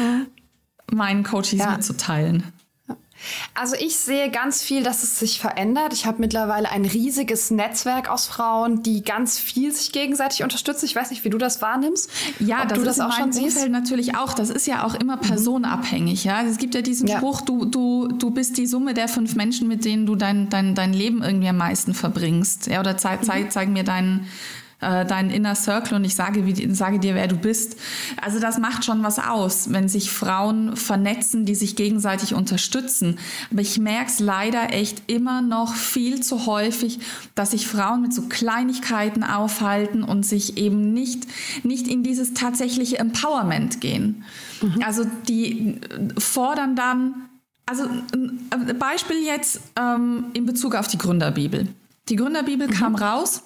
meinen 0.90 1.22
Coaches 1.22 1.54
ja. 1.54 1.72
mitzuteilen. 1.72 2.44
Also 3.54 3.76
ich 3.76 3.96
sehe 3.96 4.30
ganz 4.30 4.62
viel, 4.62 4.82
dass 4.82 5.02
es 5.02 5.18
sich 5.18 5.40
verändert. 5.40 5.92
Ich 5.92 6.06
habe 6.06 6.20
mittlerweile 6.20 6.70
ein 6.70 6.84
riesiges 6.84 7.50
Netzwerk 7.50 8.10
aus 8.10 8.26
Frauen, 8.26 8.82
die 8.82 9.02
ganz 9.02 9.38
viel 9.38 9.72
sich 9.72 9.92
gegenseitig 9.92 10.42
unterstützen. 10.42 10.86
Ich 10.86 10.96
weiß 10.96 11.10
nicht, 11.10 11.24
wie 11.24 11.30
du 11.30 11.38
das 11.38 11.62
wahrnimmst. 11.62 12.10
Ja, 12.38 12.64
das 12.64 12.78
du 12.78 12.84
das 12.84 13.00
auch 13.00 13.12
schon 13.12 13.32
siehst. 13.32 13.68
natürlich 13.68 14.16
auch. 14.16 14.34
Das 14.34 14.50
ist 14.50 14.66
ja 14.66 14.84
auch 14.84 14.94
immer 14.94 15.16
mhm. 15.16 15.20
personenabhängig. 15.20 16.24
Ja, 16.24 16.42
es 16.42 16.58
gibt 16.58 16.74
ja 16.74 16.82
diesen 16.82 17.08
ja. 17.08 17.18
Spruch: 17.18 17.40
Du 17.42 17.64
du 17.64 18.08
du 18.08 18.30
bist 18.30 18.58
die 18.58 18.66
Summe 18.66 18.94
der 18.94 19.08
fünf 19.08 19.34
Menschen, 19.34 19.68
mit 19.68 19.84
denen 19.84 20.06
du 20.06 20.14
dein 20.14 20.48
dein 20.48 20.74
dein 20.74 20.92
Leben 20.92 21.22
irgendwie 21.22 21.48
am 21.48 21.56
meisten 21.56 21.94
verbringst. 21.94 22.66
Ja, 22.66 22.80
oder 22.80 22.96
zeig, 22.96 23.24
zeig, 23.24 23.44
mhm. 23.44 23.50
zeig 23.50 23.68
mir 23.68 23.84
deinen 23.84 24.26
äh, 24.82 25.06
deinen 25.06 25.30
Inner 25.30 25.54
Circle 25.54 25.96
und 25.96 26.04
ich 26.04 26.14
sage, 26.14 26.44
wie, 26.44 26.74
sage 26.74 26.98
dir, 26.98 27.14
wer 27.14 27.28
du 27.28 27.36
bist. 27.36 27.76
Also 28.20 28.40
das 28.40 28.58
macht 28.58 28.84
schon 28.84 29.02
was 29.02 29.18
aus, 29.18 29.72
wenn 29.72 29.88
sich 29.88 30.10
Frauen 30.10 30.76
vernetzen, 30.76 31.46
die 31.46 31.54
sich 31.54 31.76
gegenseitig 31.76 32.34
unterstützen. 32.34 33.18
Aber 33.50 33.60
ich 33.60 33.78
merke 33.78 34.10
es 34.10 34.18
leider 34.18 34.72
echt 34.72 35.04
immer 35.06 35.40
noch 35.40 35.74
viel 35.74 36.20
zu 36.20 36.46
häufig, 36.46 36.98
dass 37.34 37.52
sich 37.52 37.68
Frauen 37.68 38.02
mit 38.02 38.12
so 38.12 38.22
Kleinigkeiten 38.22 39.22
aufhalten 39.22 40.02
und 40.02 40.26
sich 40.26 40.56
eben 40.56 40.92
nicht, 40.92 41.26
nicht 41.62 41.86
in 41.86 42.02
dieses 42.02 42.34
tatsächliche 42.34 42.98
Empowerment 42.98 43.80
gehen. 43.80 44.24
Mhm. 44.60 44.82
Also 44.84 45.04
die 45.28 45.80
fordern 46.18 46.74
dann, 46.74 47.14
also 47.66 47.84
ein 47.84 48.78
Beispiel 48.78 49.24
jetzt 49.24 49.60
ähm, 49.78 50.24
in 50.32 50.44
Bezug 50.44 50.74
auf 50.74 50.88
die 50.88 50.98
Gründerbibel. 50.98 51.68
Die 52.08 52.16
Gründerbibel 52.16 52.66
mhm. 52.66 52.72
kam 52.72 52.94
raus 52.96 53.44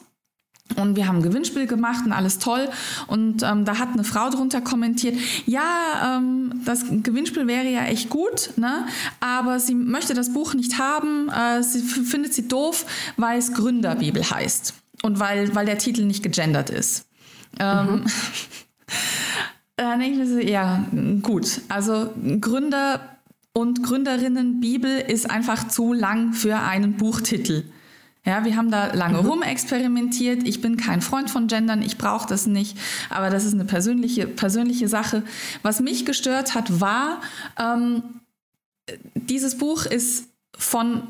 und 0.74 0.96
wir 0.96 1.07
haben 1.07 1.16
ein 1.16 1.22
Gewinnspiel 1.22 1.66
gemacht 1.66 2.05
und 2.05 2.12
alles 2.12 2.38
toll. 2.38 2.68
Und 3.07 3.42
ähm, 3.42 3.64
da 3.64 3.79
hat 3.79 3.90
eine 3.92 4.05
Frau 4.05 4.31
drunter 4.31 4.61
kommentiert, 4.61 5.16
ja, 5.46 6.18
ähm, 6.18 6.61
das 6.64 6.85
Gewinnspiel 6.90 7.46
wäre 7.46 7.68
ja 7.68 7.85
echt 7.85 8.11
gut, 8.11 8.50
ne? 8.57 8.87
aber 9.20 9.61
sie 9.61 9.74
möchte 9.74 10.14
das 10.14 10.33
Buch 10.33 10.55
nicht 10.55 10.79
haben. 10.79 11.29
Äh, 11.29 11.62
sie 11.62 11.81
findet 11.81 12.35
sie 12.35 12.48
doof, 12.48 12.85
weil 13.16 13.38
es 13.38 13.52
Gründerbibel 13.55 14.29
heißt 14.29 14.74
und 15.02 15.20
weil, 15.20 15.55
weil 15.55 15.66
der 15.66 15.79
Titel 15.79 16.05
nicht 16.05 16.22
gegendert 16.22 16.70
ist. 16.70 17.07
Ähm, 17.59 17.87
mhm. 17.87 18.05
dann 19.76 20.00
denke 20.00 20.14
ich 20.14 20.18
mir 20.18 20.26
so, 20.26 20.38
ja, 20.40 20.85
gut. 21.22 21.61
Also 21.68 22.11
Gründer 22.40 23.00
und 23.52 23.83
Gründerinnen 23.83 24.61
Bibel 24.61 24.98
ist 24.98 25.31
einfach 25.31 25.68
zu 25.68 25.92
lang 25.92 26.35
für 26.35 26.59
einen 26.59 26.94
Buchtitel. 26.98 27.64
Ja, 28.27 28.45
wir 28.45 28.57
haben 28.57 28.73
da 28.73 28.93
lange 28.93 29.23
mhm. 29.23 29.29
rumexperimentiert. 29.29 30.47
Ich 30.47 30.61
bin 30.61 30.77
kein 30.77 31.01
Freund 31.01 31.31
von 31.31 31.47
Gendern, 31.47 31.81
ich 31.81 31.97
brauche 31.97 32.29
das 32.29 32.47
nicht, 32.47 32.77
aber 33.09 33.31
das 33.31 33.45
ist 33.45 33.55
eine 33.55 33.65
persönliche, 33.65 34.27
persönliche 34.27 34.89
Sache. 34.89 35.23
Was 35.62 35.81
mich 35.81 36.05
gestört 36.05 36.55
hat, 36.55 36.81
war, 36.81 37.21
ähm, 37.59 38.03
dieses 39.15 39.57
Buch 39.59 39.87
ist 39.87 40.29
von 40.59 41.03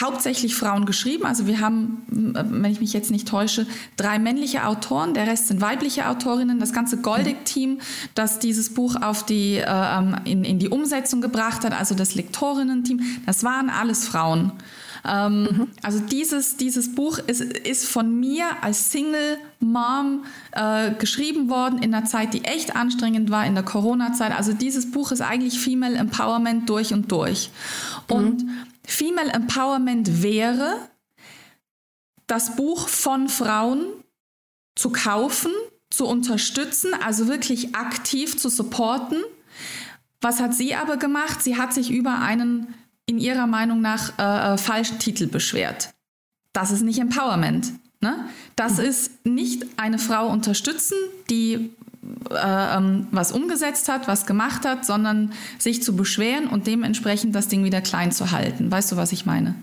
hauptsächlich 0.00 0.56
Frauen 0.56 0.86
geschrieben. 0.86 1.26
Also 1.26 1.46
wir 1.46 1.60
haben, 1.60 2.02
wenn 2.08 2.72
ich 2.72 2.80
mich 2.80 2.92
jetzt 2.92 3.10
nicht 3.10 3.28
täusche, 3.28 3.66
drei 3.96 4.18
männliche 4.18 4.66
Autoren, 4.66 5.12
der 5.12 5.26
Rest 5.26 5.48
sind 5.48 5.60
weibliche 5.60 6.08
Autorinnen. 6.08 6.58
Das 6.58 6.72
ganze 6.72 6.96
Goldig-Team, 6.96 7.80
das 8.14 8.38
dieses 8.38 8.72
Buch 8.72 8.96
auf 8.96 9.24
die, 9.24 9.58
äh, 9.58 9.64
ähm, 9.66 10.16
in, 10.24 10.42
in 10.44 10.58
die 10.58 10.70
Umsetzung 10.70 11.20
gebracht 11.20 11.64
hat, 11.64 11.78
also 11.78 11.94
das 11.94 12.14
Lektorinnen-Team, 12.14 13.00
das 13.26 13.44
waren 13.44 13.68
alles 13.68 14.08
Frauen. 14.08 14.52
Ähm, 15.06 15.42
mhm. 15.42 15.68
Also 15.82 16.00
dieses, 16.00 16.56
dieses 16.56 16.94
Buch 16.94 17.18
ist, 17.18 17.42
ist 17.42 17.86
von 17.86 18.18
mir 18.18 18.46
als 18.62 18.90
Single 18.90 19.38
Mom 19.60 20.24
äh, 20.52 20.92
geschrieben 20.92 21.50
worden 21.50 21.82
in 21.82 21.94
einer 21.94 22.06
Zeit, 22.06 22.32
die 22.32 22.44
echt 22.44 22.74
anstrengend 22.74 23.30
war, 23.30 23.46
in 23.46 23.54
der 23.54 23.64
Corona-Zeit. 23.64 24.34
Also 24.36 24.52
dieses 24.52 24.90
Buch 24.90 25.12
ist 25.12 25.20
eigentlich 25.20 25.58
Female 25.58 25.96
Empowerment 25.96 26.68
durch 26.68 26.92
und 26.94 27.12
durch. 27.12 27.50
Und 28.08 28.44
mhm. 28.44 28.50
Female 28.86 29.30
Empowerment 29.30 30.22
wäre, 30.22 30.76
das 32.26 32.56
Buch 32.56 32.88
von 32.88 33.28
Frauen 33.28 33.84
zu 34.74 34.90
kaufen, 34.90 35.52
zu 35.90 36.06
unterstützen, 36.06 36.92
also 37.04 37.28
wirklich 37.28 37.74
aktiv 37.74 38.38
zu 38.38 38.48
supporten. 38.48 39.18
Was 40.20 40.40
hat 40.40 40.54
sie 40.54 40.74
aber 40.74 40.96
gemacht? 40.96 41.42
Sie 41.42 41.58
hat 41.58 41.74
sich 41.74 41.90
über 41.90 42.20
einen 42.20 42.72
in 43.06 43.18
ihrer 43.18 43.46
Meinung 43.46 43.80
nach 43.80 44.18
äh, 44.18 44.54
äh 44.54 44.58
falschen 44.58 44.98
Titel 44.98 45.26
beschwert. 45.26 45.90
Das 46.52 46.70
ist 46.70 46.82
nicht 46.82 46.98
Empowerment. 46.98 47.72
Ne? 48.00 48.16
Das 48.56 48.78
mhm. 48.78 48.84
ist 48.84 49.26
nicht 49.26 49.66
eine 49.76 49.98
Frau 49.98 50.28
unterstützen, 50.28 50.96
die 51.30 51.70
äh, 52.30 52.76
ähm, 52.76 53.06
was 53.10 53.32
umgesetzt 53.32 53.88
hat, 53.88 54.08
was 54.08 54.26
gemacht 54.26 54.64
hat, 54.64 54.84
sondern 54.84 55.32
sich 55.58 55.82
zu 55.82 55.96
beschweren 55.96 56.48
und 56.48 56.66
dementsprechend 56.66 57.34
das 57.34 57.48
Ding 57.48 57.64
wieder 57.64 57.80
klein 57.80 58.12
zu 58.12 58.30
halten. 58.30 58.70
Weißt 58.70 58.92
du, 58.92 58.96
was 58.96 59.12
ich 59.12 59.26
meine? 59.26 59.54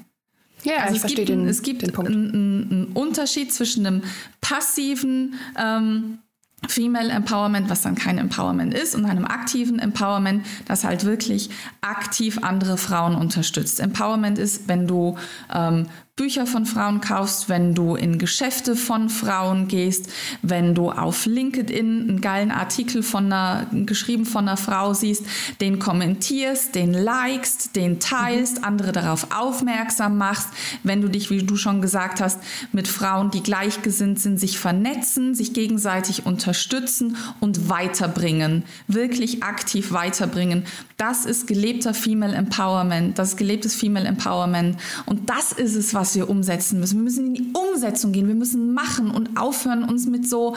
Ja, 0.64 0.78
also 0.78 0.96
ich 0.96 1.00
verstehe 1.02 1.26
den, 1.26 1.48
es 1.48 1.62
gibt 1.62 1.82
den 1.82 1.92
Punkt. 1.92 2.12
Einen, 2.12 2.32
einen 2.72 2.86
Unterschied 2.94 3.54
zwischen 3.54 3.86
einem 3.86 4.04
passiven 4.42 5.36
ähm, 5.58 6.20
Female 6.68 7.10
Empowerment, 7.10 7.70
was 7.70 7.82
dann 7.82 7.96
kein 7.96 8.18
Empowerment 8.18 8.74
ist, 8.74 8.96
und 8.96 9.06
einem 9.06 9.26
aktiven 9.26 9.80
Empowerment, 9.80 10.46
das 10.66 10.84
halt 10.84 11.06
wirklich 11.06 11.50
aktiv 11.82 12.40
andere 12.42 12.78
Frauen 12.78 13.16
unterstützt. 13.16 13.80
Empowerment 13.80 14.38
ist, 14.38 14.68
wenn 14.68 14.88
du 14.88 15.18
ähm, 15.54 15.88
Bücher 16.18 16.46
von 16.46 16.66
Frauen 16.66 17.00
kaufst, 17.00 17.48
wenn 17.48 17.74
du 17.74 17.96
in 17.96 18.20
Geschäfte 18.20 18.76
von 18.76 19.10
Frauen 19.10 19.70
gehst, 19.70 20.10
wenn 20.42 20.76
du 20.76 20.92
auf 20.92 21.26
LinkedIn 21.26 22.10
einen 22.10 22.22
geilen 22.22 22.52
Artikel 22.52 23.02
von 23.02 23.28
einer, 23.28 23.66
geschrieben 23.86 24.26
von 24.26 24.48
einer 24.48 24.58
Frau 24.58 24.94
siehst, 24.94 25.24
den 25.62 25.80
kommentierst, 25.80 26.76
den 26.76 26.94
likest, 26.94 27.78
den 27.78 28.02
teilst, 28.02 28.58
mhm. 28.58 28.64
andere 28.66 28.92
darauf 28.92 29.28
aufmerksam 29.34 30.18
machst, 30.18 30.50
wenn 30.84 31.02
du 31.02 31.08
dich, 31.08 31.30
wie 31.30 31.44
du 31.44 31.56
schon 31.56 31.82
gesagt 31.82 32.20
hast, 32.20 32.40
mit 32.74 32.90
Frauen, 32.90 33.32
die 33.32 33.42
gleichgesinnt 33.42 34.20
sind, 34.20 34.38
sich 34.38 34.60
vernetzen, 34.60 35.34
sich 35.34 35.54
gegenseitig 35.54 36.26
unterstützen 36.26 37.16
und 37.40 37.70
weiterbringen, 37.70 38.64
wirklich 38.88 39.44
aktiv 39.44 39.94
weiterbringen. 39.94 40.66
Das 40.98 41.26
ist 41.26 41.48
gelebter 41.48 41.94
Female 41.94 42.36
Empowerment, 42.36 43.18
das 43.18 43.30
ist 43.30 43.38
gelebtes 43.38 43.76
Female 43.76 44.08
Empowerment 44.08 44.78
und 45.06 45.30
das 45.30 45.54
ist 45.54 45.76
es, 45.76 45.94
was 45.94 46.01
was 46.02 46.16
wir 46.16 46.30
umsetzen 46.30 46.80
müssen. 46.80 46.98
Wir 46.98 47.04
müssen 47.04 47.28
in 47.28 47.34
die 47.36 47.54
Umsetzung 47.54 48.12
gehen. 48.12 48.28
Wir 48.28 48.34
müssen 48.34 48.74
machen 48.74 49.12
und 49.12 49.40
aufhören, 49.40 49.84
uns 49.84 50.08
mit 50.08 50.28
so, 50.28 50.56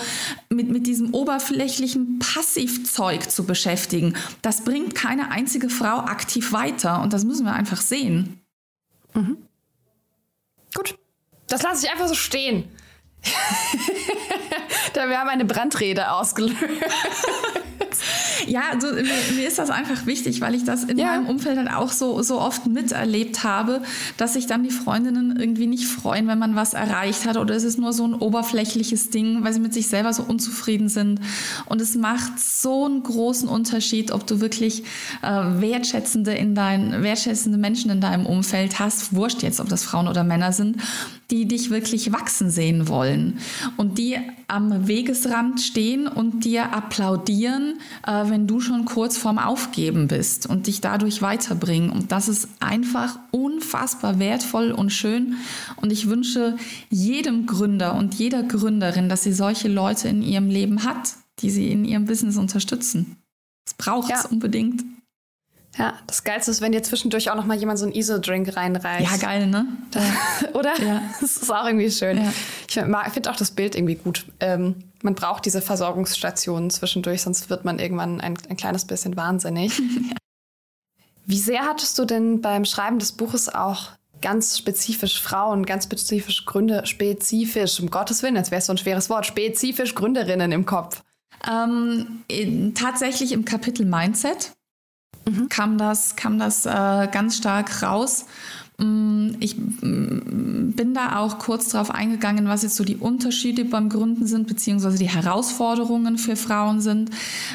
mit, 0.49 0.71
mit 0.71 0.87
diesem 0.87 1.13
oberflächlichen 1.13 2.19
Passivzeug 2.19 3.31
zu 3.31 3.45
beschäftigen. 3.45 4.15
Das 4.41 4.65
bringt 4.65 4.95
keine 4.95 5.31
einzige 5.31 5.69
Frau 5.69 5.99
aktiv 5.99 6.53
weiter 6.53 7.03
und 7.03 7.13
das 7.13 7.25
müssen 7.25 7.45
wir 7.45 7.53
einfach 7.53 7.83
sehen. 7.83 8.41
Mhm. 9.13 9.37
Gut. 10.75 10.99
Das 11.47 11.63
lasse 11.63 11.85
ich 11.85 11.93
einfach 11.93 12.09
so 12.09 12.15
stehen. 12.15 12.65
Wir 15.09 15.19
haben 15.19 15.29
eine 15.29 15.45
Brandrede 15.45 16.11
ausgelöst. 16.11 16.57
ja, 18.47 18.63
also 18.73 18.89
mir, 18.89 19.03
mir, 19.37 19.49
ist 19.49 19.59
das 19.59 19.71
einfach 19.71 20.07
wichtig, 20.07 20.41
weil 20.41 20.55
ich 20.55 20.65
das 20.65 20.85
in 20.85 20.99
ja. 20.99 21.07
meinem 21.07 21.27
Umfeld 21.27 21.57
dann 21.57 21.69
auch 21.69 21.91
so, 21.91 22.23
so 22.23 22.41
oft 22.41 22.67
miterlebt 22.67 23.45
habe, 23.45 23.83
dass 24.17 24.35
sich 24.35 24.47
dann 24.47 24.63
die 24.63 24.71
Freundinnen 24.71 25.37
irgendwie 25.39 25.67
nicht 25.67 25.87
freuen, 25.87 26.27
wenn 26.27 26.39
man 26.39 26.55
was 26.57 26.75
erreicht 26.75 27.27
hat 27.27 27.37
oder 27.37 27.55
es 27.55 27.65
ist 27.65 27.79
nur 27.79 27.93
so 27.93 28.07
ein 28.07 28.15
oberflächliches 28.15 29.11
Ding, 29.11 29.45
weil 29.45 29.53
sie 29.53 29.61
mit 29.61 29.75
sich 29.75 29.89
selber 29.89 30.13
so 30.13 30.23
unzufrieden 30.23 30.89
sind. 30.89 31.21
Und 31.67 31.81
es 31.81 31.95
macht 31.95 32.39
so 32.39 32.85
einen 32.85 33.03
großen 33.03 33.49
Unterschied, 33.49 34.13
ob 34.13 34.27
du 34.27 34.41
wirklich 34.41 34.85
äh, 35.23 35.29
wertschätzende, 35.29 36.35
in 36.35 36.55
dein, 36.55 37.03
wertschätzende 37.03 37.59
Menschen 37.59 37.91
in 37.91 38.01
deinem 38.01 38.27
Umfeld 38.27 38.79
hast, 38.79 39.15
wurscht 39.15 39.43
jetzt, 39.43 39.61
ob 39.61 39.69
das 39.69 39.85
Frauen 39.85 40.09
oder 40.09 40.25
Männer 40.25 40.53
sind, 40.53 40.77
die 41.35 41.47
dich 41.47 41.71
wirklich 41.71 42.13
wachsen 42.13 42.49
sehen 42.49 42.87
wollen 42.87 43.41
und 43.77 43.99
die 43.99 44.17
am 44.47 44.87
Wegesrand 44.87 45.61
stehen 45.61 46.07
und 46.07 46.45
dir 46.45 46.73
applaudieren, 46.73 47.81
äh, 48.07 48.31
wenn 48.31 48.47
du 48.47 48.61
schon 48.61 48.85
kurz 48.85 49.17
vorm 49.17 49.39
Aufgeben 49.39 50.07
bist 50.07 50.47
und 50.47 50.69
dich 50.69 50.81
dadurch 50.81 51.23
weiterbringen. 51.23 51.91
Und 51.91 52.13
das 52.13 52.29
ist 52.29 52.47
einfach 52.61 53.19
unfassbar 53.33 54.21
wertvoll 54.21 54.71
und 54.71 54.91
schön. 54.91 55.35
Und 55.75 55.91
ich 55.91 56.09
wünsche 56.09 56.57
jedem 56.89 57.47
Gründer 57.47 57.97
und 57.97 58.15
jeder 58.15 58.45
Gründerin, 58.45 59.09
dass 59.09 59.25
sie 59.25 59.33
solche 59.33 59.67
Leute 59.67 60.07
in 60.07 60.23
ihrem 60.23 60.49
Leben 60.49 60.85
hat, 60.85 61.15
die 61.41 61.51
sie 61.51 61.73
in 61.73 61.85
ihrem 61.85 62.05
Business 62.05 62.37
unterstützen. 62.37 63.17
Das 63.65 63.75
braucht 63.75 64.13
es 64.13 64.23
ja. 64.23 64.29
unbedingt. 64.29 64.85
Ja, 65.77 65.95
das 66.07 66.23
Geilste 66.23 66.51
ist, 66.51 66.61
wenn 66.61 66.73
dir 66.73 66.83
zwischendurch 66.83 67.31
auch 67.31 67.35
noch 67.35 67.47
mal 67.47 67.57
jemand 67.57 67.79
so 67.79 67.85
einen 67.85 67.95
ISO-Drink 67.95 68.57
reinreicht. 68.57 69.11
Ja, 69.11 69.17
geil, 69.17 69.47
ne? 69.49 69.67
Oder? 70.55 70.81
Ja. 70.81 71.03
Das 71.21 71.37
ist 71.37 71.51
auch 71.51 71.67
irgendwie 71.67 71.91
schön. 71.91 72.19
Ja. 72.19 72.33
Ich 72.69 72.75
finde 73.13 73.31
auch 73.31 73.37
das 73.37 73.51
Bild 73.51 73.75
irgendwie 73.75 73.97
gut. 73.97 74.27
Ähm, 74.41 74.77
man 75.03 75.15
braucht 75.15 75.45
diese 75.47 75.61
Versorgungsstationen 75.61 76.71
zwischendurch, 76.71 77.23
sonst 77.23 77.51
wird 77.51 77.65
man 77.65 77.79
irgendwann 77.79 78.21
ein, 78.21 78.39
ein 78.49 78.57
kleines 78.57 78.85
bisschen 78.85 79.17
wahnsinnig. 79.17 79.79
ja. 79.79 80.17
Wie 81.27 81.39
sehr 81.39 81.63
hattest 81.63 81.99
du 81.99 82.05
denn 82.05 82.41
beim 82.41 82.65
Schreiben 82.65 82.99
des 82.99 83.13
Buches 83.13 83.53
auch 83.53 83.93
ganz 84.21 84.57
spezifisch 84.59 85.21
Frauen, 85.21 85.67
ganz 85.67 85.85
spezifisch 85.85 86.47
Gründe, 86.47 86.87
spezifisch, 86.87 87.81
um 87.81 87.91
Gottes 87.91 88.23
Willen, 88.23 88.37
jetzt 88.37 88.51
wäre 88.51 88.61
es 88.61 88.67
so 88.67 88.73
ein 88.73 88.79
schweres 88.79 89.11
Wort, 89.11 89.27
spezifisch 89.27 89.95
Gründerinnen 89.95 90.53
im 90.53 90.67
Kopf? 90.67 91.03
Ähm, 91.51 92.23
in, 92.29 92.75
tatsächlich 92.75 93.33
im 93.33 93.45
Kapitel 93.45 93.85
Mindset 93.85 94.53
mhm. 95.25 95.49
kam 95.49 95.79
das, 95.79 96.17
kam 96.17 96.39
das 96.39 96.67
äh, 96.67 97.09
ganz 97.11 97.37
stark 97.37 97.83
raus. 97.83 98.27
Mm, 98.79 99.37
ich 99.39 99.57
mm, 99.57 100.73
bin 100.73 100.95
da 100.95 101.21
auch 101.21 101.39
kurz 101.39 101.69
darauf 101.69 101.93
eingegangen, 101.93 102.49
was 102.49 102.63
jetzt 102.63 102.75
so 102.75 102.85
die 102.85 102.97
Unterschiede 102.97 103.65
beim 103.65 103.89
Gründen 103.89 104.27
sind, 104.27 104.49
beziehungsweise 104.49 104.99
die 104.99 105.09
Herausforderungen 105.09 106.19
für 106.19 106.35
Frauen 106.35 106.81
sind. 106.81 107.11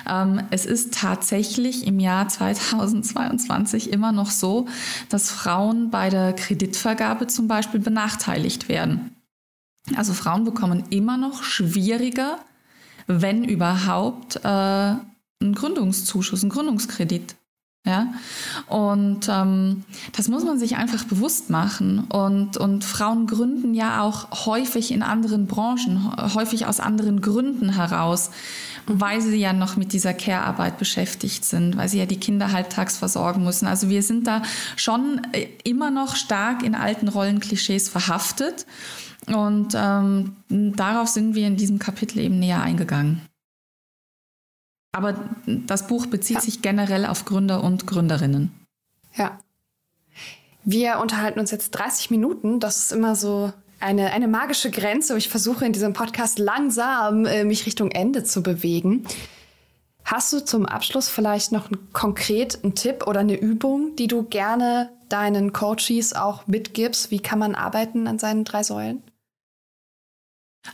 Ähm, 0.08 0.42
es 0.50 0.66
ist 0.66 0.94
tatsächlich 0.94 1.86
im 1.86 2.00
Jahr 2.00 2.30
2022 2.30 3.92
immer 3.92 4.14
noch 4.14 4.32
so, 4.32 4.68
dass 5.10 5.30
Frauen 5.30 5.90
bei 5.90 6.10
der 6.10 6.34
Kreditvergabe 6.34 7.28
zum 7.28 7.48
Beispiel 7.48 7.82
benachteiligt 7.82 8.70
werden. 8.70 9.16
Also 9.96 10.14
Frauen 10.14 10.46
bekommen 10.46 10.86
immer 10.90 11.18
noch 11.18 11.44
schwieriger, 11.44 12.40
wenn 13.08 13.44
überhaupt, 13.44 14.38
äh, 14.44 14.48
einen 15.42 15.56
Gründungszuschuss, 15.56 16.44
einen 16.44 16.52
Gründungskredit. 16.52 17.36
Ja? 17.86 18.14
Und 18.68 19.28
ähm, 19.30 19.84
das 20.16 20.28
muss 20.28 20.44
man 20.44 20.60
sich 20.60 20.76
einfach 20.76 21.06
bewusst 21.06 21.50
machen. 21.50 22.00
Und, 22.10 22.58
und 22.58 22.84
Frauen 22.84 23.26
gründen 23.26 23.74
ja 23.74 24.02
auch 24.02 24.46
häufig 24.46 24.92
in 24.92 25.02
anderen 25.02 25.48
Branchen, 25.48 26.12
häufig 26.36 26.66
aus 26.66 26.80
anderen 26.80 27.22
Gründen 27.22 27.70
heraus, 27.76 28.32
weil 28.86 29.22
sie 29.22 29.38
ja 29.38 29.54
noch 29.54 29.78
mit 29.78 29.94
dieser 29.94 30.14
Care-Arbeit 30.14 30.78
beschäftigt 30.78 31.46
sind, 31.46 31.78
weil 31.78 31.88
sie 31.88 32.00
ja 32.00 32.06
die 32.06 32.20
Kinder 32.20 32.52
halbtags 32.52 32.98
versorgen 32.98 33.44
müssen. 33.44 33.66
Also 33.66 33.90
wir 33.90 34.04
sind 34.04 34.28
da 34.28 34.42
schon 34.76 35.22
äh, 35.32 35.48
immer 35.64 35.90
noch 35.90 36.16
stark 36.16 36.64
in 36.64 36.76
alten 36.76 37.08
Rollenklischees 37.08 37.88
verhaftet. 37.88 38.66
Und 39.28 39.74
ähm, 39.76 40.36
darauf 40.50 41.08
sind 41.08 41.36
wir 41.36 41.48
in 41.48 41.56
diesem 41.56 41.80
Kapitel 41.80 42.20
eben 42.20 42.40
näher 42.40 42.62
eingegangen. 42.62 43.22
Aber 44.92 45.16
das 45.46 45.88
Buch 45.88 46.08
bezieht 46.08 46.38
ja. 46.38 46.42
sich 46.42 46.62
generell 46.62 47.06
auf 47.06 47.26
Gründer 47.26 47.64
und 47.64 47.86
Gründerinnen. 47.86 48.52
Ja. 49.16 49.40
Wir 50.64 51.00
unterhalten 51.00 51.40
uns 51.40 51.52
jetzt 51.52 51.72
30 51.72 52.12
Minuten. 52.12 52.60
Das 52.60 52.78
ist 52.78 52.92
immer 52.92 53.16
so 53.16 53.54
eine, 53.80 54.12
eine 54.12 54.28
magische 54.28 54.72
Grenze. 54.72 55.18
Ich 55.18 55.30
versuche 55.30 55.66
in 55.66 55.74
diesem 55.74 55.94
Podcast 55.94 56.40
langsam 56.40 57.26
äh, 57.26 57.44
mich 57.44 57.66
Richtung 57.66 57.92
Ende 57.92 58.24
zu 58.24 58.44
bewegen. 58.44 59.06
Hast 60.04 60.34
du 60.34 60.44
zum 60.44 60.66
Abschluss 60.66 61.08
vielleicht 61.08 61.52
noch 61.52 61.68
einen 61.68 61.94
konkreten 61.94 62.74
Tipp 62.74 63.06
oder 63.06 63.20
eine 63.20 63.40
Übung, 63.40 63.96
die 63.96 64.08
du 64.08 64.24
gerne 64.24 64.90
deinen 65.08 65.54
Coaches 65.54 66.14
auch 66.14 66.48
mitgibst? 66.48 67.12
Wie 67.12 67.20
kann 67.20 67.38
man 67.38 67.54
arbeiten 67.54 68.08
an 68.08 68.18
seinen 68.18 68.44
drei 68.44 68.64
Säulen? 68.64 69.04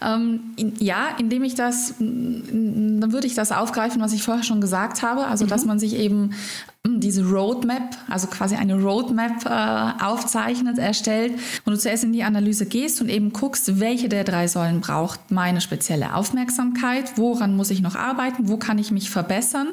Ähm, 0.02 0.54
in, 0.56 0.74
ja, 0.80 1.10
indem 1.20 1.44
ich 1.44 1.56
das, 1.56 1.96
dann 2.00 3.12
würde 3.12 3.28
ich 3.28 3.36
das 3.36 3.52
aufgreifen, 3.52 4.02
was 4.02 4.14
ich 4.14 4.24
vorher 4.24 4.44
schon 4.44 4.60
gesagt 4.60 5.04
habe, 5.04 5.26
also 5.28 5.46
mhm. 5.46 5.50
dass 5.50 5.66
man 5.66 5.80
sich 5.80 5.96
eben 5.96 6.32
diese 6.86 7.24
Roadmap, 7.24 7.96
also 8.10 8.28
quasi 8.28 8.56
eine 8.56 8.82
Roadmap 8.82 9.46
äh, 9.46 10.04
aufzeichnet, 10.04 10.78
erstellt, 10.78 11.40
wo 11.64 11.72
du 11.72 11.78
zuerst 11.78 12.04
in 12.04 12.14
die 12.14 12.24
Analyse 12.24 12.66
gehst 12.66 13.02
und 13.02 13.10
eben 13.10 13.32
guckst, 13.32 13.80
welche 13.80 14.10
der 14.10 14.24
drei 14.24 14.48
Säulen 14.48 14.82
braucht 14.82 15.32
meine 15.32 15.62
spezielle 15.62 16.14
Aufmerksamkeit, 16.14 17.18
woran 17.18 17.56
muss 17.56 17.72
ich 17.72 17.82
noch 17.82 17.96
arbeiten, 17.96 18.50
wo 18.50 18.58
kann 18.58 18.78
ich 18.78 18.92
mich 18.92 19.10
verbessern, 19.10 19.70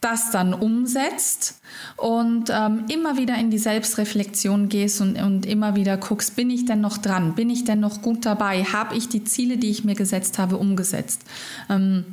das 0.00 0.30
dann 0.30 0.54
umsetzt 0.54 1.59
und 1.96 2.50
ähm, 2.50 2.84
immer 2.88 3.16
wieder 3.16 3.36
in 3.36 3.50
die 3.50 3.58
Selbstreflexion 3.58 4.68
gehst 4.68 5.00
und, 5.00 5.20
und 5.20 5.46
immer 5.46 5.76
wieder 5.76 5.96
guckst, 5.96 6.36
bin 6.36 6.50
ich 6.50 6.64
denn 6.64 6.80
noch 6.80 6.98
dran, 6.98 7.34
bin 7.34 7.50
ich 7.50 7.64
denn 7.64 7.80
noch 7.80 8.02
gut 8.02 8.26
dabei, 8.26 8.64
habe 8.64 8.96
ich 8.96 9.08
die 9.08 9.24
Ziele, 9.24 9.56
die 9.56 9.70
ich 9.70 9.84
mir 9.84 9.94
gesetzt 9.94 10.38
habe, 10.38 10.56
umgesetzt. 10.56 11.22
Ähm, 11.68 12.04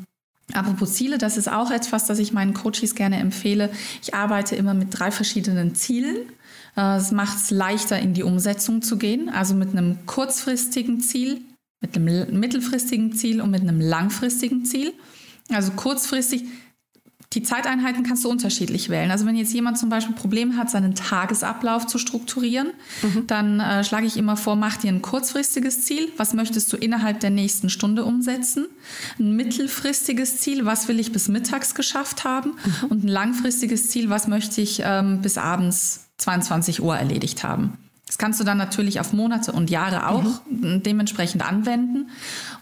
Apropos 0.54 0.94
Ziele, 0.94 1.18
das 1.18 1.36
ist 1.36 1.52
auch 1.52 1.72
etwas, 1.72 2.06
das 2.06 2.20
ich 2.20 2.32
meinen 2.32 2.54
Coaches 2.54 2.96
gerne 2.96 3.18
empfehle. 3.18 3.70
Ich 4.02 4.14
arbeite 4.14 4.56
immer 4.56 4.74
mit 4.74 4.98
drei 4.98 5.12
verschiedenen 5.12 5.76
Zielen. 5.76 6.16
Äh, 6.78 6.98
es 6.98 7.12
macht 7.12 7.38
es 7.38 7.52
leichter, 7.52 8.00
in 8.00 8.14
die 8.14 8.24
Umsetzung 8.24 8.82
zu 8.82 8.98
gehen. 8.98 9.30
Also 9.30 9.56
mit 9.56 9.72
einem 9.72 10.06
kurzfristigen 10.06 11.02
Ziel, 11.02 11.42
mit 11.82 11.98
einem 11.98 12.40
mittelfristigen 12.40 13.14
Ziel 13.14 13.42
und 13.42 13.52
mit 13.52 13.62
einem 13.62 13.82
langfristigen 13.82 14.64
Ziel. 14.64 14.94
Also 15.50 15.72
kurzfristig 15.72 16.46
die 17.34 17.44
Zeiteinheiten 17.44 18.04
kannst 18.04 18.24
du 18.24 18.30
unterschiedlich 18.30 18.88
wählen. 18.90 19.12
Also 19.12 19.26
wenn 19.26 19.36
jetzt 19.36 19.54
jemand 19.54 19.78
zum 19.78 19.90
Beispiel 19.90 20.16
Probleme 20.16 20.56
hat, 20.56 20.70
seinen 20.70 20.96
Tagesablauf 20.96 21.86
zu 21.86 21.98
strukturieren, 21.98 22.72
mhm. 23.02 23.28
dann 23.28 23.60
äh, 23.60 23.84
schlage 23.84 24.06
ich 24.06 24.16
immer 24.16 24.38
vor, 24.38 24.56
mach 24.56 24.78
dir 24.78 24.90
ein 24.90 25.02
kurzfristiges 25.02 25.84
Ziel. 25.84 26.10
Was 26.16 26.34
möchtest 26.34 26.72
du 26.72 26.78
innerhalb 26.78 27.20
der 27.20 27.30
nächsten 27.30 27.70
Stunde 27.70 28.06
umsetzen? 28.06 28.68
Ein 29.20 29.36
mittelfristiges 29.36 30.38
Ziel, 30.40 30.66
was 30.66 30.88
will 30.88 31.02
ich 31.02 31.12
bis 31.12 31.28
mittags 31.28 31.76
geschafft 31.76 32.24
haben? 32.24 32.52
Mhm. 32.52 32.88
Und 32.88 33.04
ein 33.04 33.10
langfristiges 33.10 33.90
Ziel, 33.90 34.10
was 34.10 34.28
möchte 34.28 34.62
ich 34.62 34.82
ähm, 34.86 35.22
bis 35.22 35.38
abends 35.38 36.08
22 36.20 36.82
Uhr 36.82 36.96
erledigt 36.96 37.44
haben? 37.44 37.78
Das 38.08 38.18
kannst 38.18 38.40
du 38.40 38.46
dann 38.46 38.58
natürlich 38.58 39.02
auf 39.02 39.12
Monate 39.12 39.52
und 39.52 39.70
Jahre 39.70 40.08
auch 40.08 40.24
mhm. 40.50 40.82
dementsprechend 40.82 41.46
anwenden. 41.46 42.10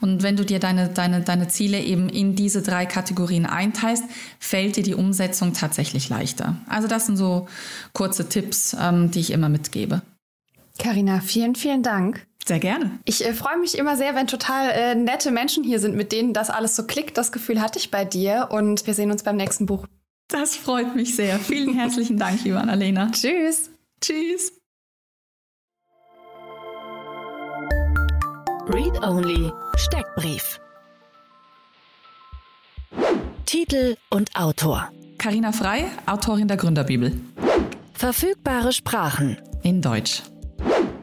Und 0.01 0.23
wenn 0.23 0.35
du 0.35 0.43
dir 0.43 0.59
deine, 0.59 0.89
deine, 0.89 1.21
deine 1.21 1.47
Ziele 1.47 1.79
eben 1.79 2.09
in 2.09 2.35
diese 2.35 2.63
drei 2.63 2.87
Kategorien 2.87 3.45
einteilst, 3.45 4.03
fällt 4.39 4.75
dir 4.75 4.83
die 4.83 4.95
Umsetzung 4.95 5.53
tatsächlich 5.53 6.09
leichter. 6.09 6.55
Also 6.67 6.87
das 6.87 7.05
sind 7.05 7.17
so 7.17 7.47
kurze 7.93 8.27
Tipps, 8.27 8.75
ähm, 8.79 9.11
die 9.11 9.19
ich 9.19 9.31
immer 9.31 9.47
mitgebe. 9.47 10.01
Karina, 10.79 11.21
vielen, 11.21 11.55
vielen 11.55 11.83
Dank. 11.83 12.25
Sehr 12.47 12.59
gerne. 12.59 12.91
Ich 13.05 13.25
äh, 13.25 13.33
freue 13.33 13.57
mich 13.59 13.77
immer 13.77 13.97
sehr, 13.97 14.15
wenn 14.15 14.27
total 14.27 14.71
äh, 14.71 14.95
nette 14.95 15.31
Menschen 15.31 15.63
hier 15.63 15.79
sind, 15.79 15.95
mit 15.95 16.11
denen 16.11 16.33
das 16.33 16.49
alles 16.49 16.75
so 16.75 16.85
klickt. 16.85 17.17
Das 17.17 17.31
Gefühl 17.31 17.61
hatte 17.61 17.79
ich 17.79 17.91
bei 17.91 18.03
dir 18.03 18.49
und 18.51 18.85
wir 18.87 18.95
sehen 18.95 19.11
uns 19.11 19.23
beim 19.23 19.37
nächsten 19.37 19.67
Buch. 19.67 19.85
Das 20.27 20.55
freut 20.55 20.95
mich 20.95 21.15
sehr. 21.15 21.37
Vielen 21.39 21.75
herzlichen 21.75 22.17
Dank, 22.17 22.43
liebe 22.43 22.59
Annalena. 22.59 23.11
Tschüss. 23.11 23.69
Tschüss. 24.01 24.54
Read 28.67 28.99
Only 29.03 29.51
Steckbrief. 29.75 30.59
Titel 33.45 33.95
und 34.09 34.35
Autor. 34.35 34.89
Carina 35.19 35.51
Frei, 35.51 35.85
Autorin 36.07 36.47
der 36.47 36.57
Gründerbibel. 36.57 37.13
Verfügbare 37.93 38.73
Sprachen. 38.73 39.37
In 39.61 39.83
Deutsch. 39.83 40.23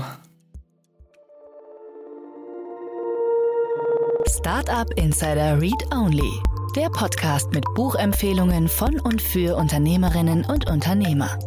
Startup 4.28 4.88
Insider 4.97 5.59
Read 5.59 5.84
Only. 5.91 6.32
Der 6.76 6.89
Podcast 6.89 7.51
mit 7.53 7.65
Buchempfehlungen 7.74 8.68
von 8.68 8.99
und 8.99 9.20
für 9.20 9.55
Unternehmerinnen 9.55 10.45
und 10.45 10.70
Unternehmer. 10.70 11.39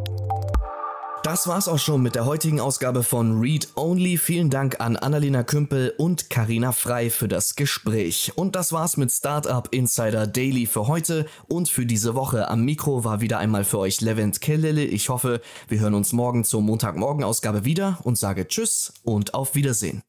Das 1.23 1.47
war's 1.47 1.69
auch 1.69 1.79
schon 1.79 2.03
mit 2.03 2.15
der 2.15 2.25
heutigen 2.25 2.61
Ausgabe 2.61 3.03
von 3.03 3.39
Read 3.41 3.69
Only. 3.75 4.17
Vielen 4.17 4.49
Dank 4.49 4.81
an 4.81 4.97
Annalena 4.97 5.43
Kümpel 5.43 5.93
und 5.99 6.31
Karina 6.31 6.73
Frei 6.73 7.11
für 7.11 7.29
das 7.29 7.57
Gespräch. 7.57 8.33
Und 8.37 8.57
das 8.57 8.73
war's 8.73 8.97
mit 8.97 9.13
Startup 9.13 9.69
Insider 9.71 10.27
Daily 10.27 10.65
für 10.65 10.87
heute 10.87 11.27
und 11.47 11.69
für 11.69 11.85
diese 11.85 12.15
Woche. 12.15 12.49
Am 12.49 12.65
Mikro 12.65 13.05
war 13.05 13.21
wieder 13.21 13.39
einmal 13.39 13.65
für 13.65 13.79
euch 13.79 14.01
Levent 14.01 14.41
Kellele. 14.41 14.83
Ich 14.83 15.11
hoffe, 15.11 15.43
wir 15.69 15.81
hören 15.81 15.95
uns 15.95 16.15
morgen 16.15 16.43
zur 16.45 16.63
Montagmorgen 16.63 17.23
Ausgabe 17.23 17.67
wieder 17.67 17.99
und 18.03 18.17
sage 18.17 18.49
Tschüss 18.49 18.95
und 19.03 19.35
auf 19.35 19.55
Wiedersehen. 19.55 20.03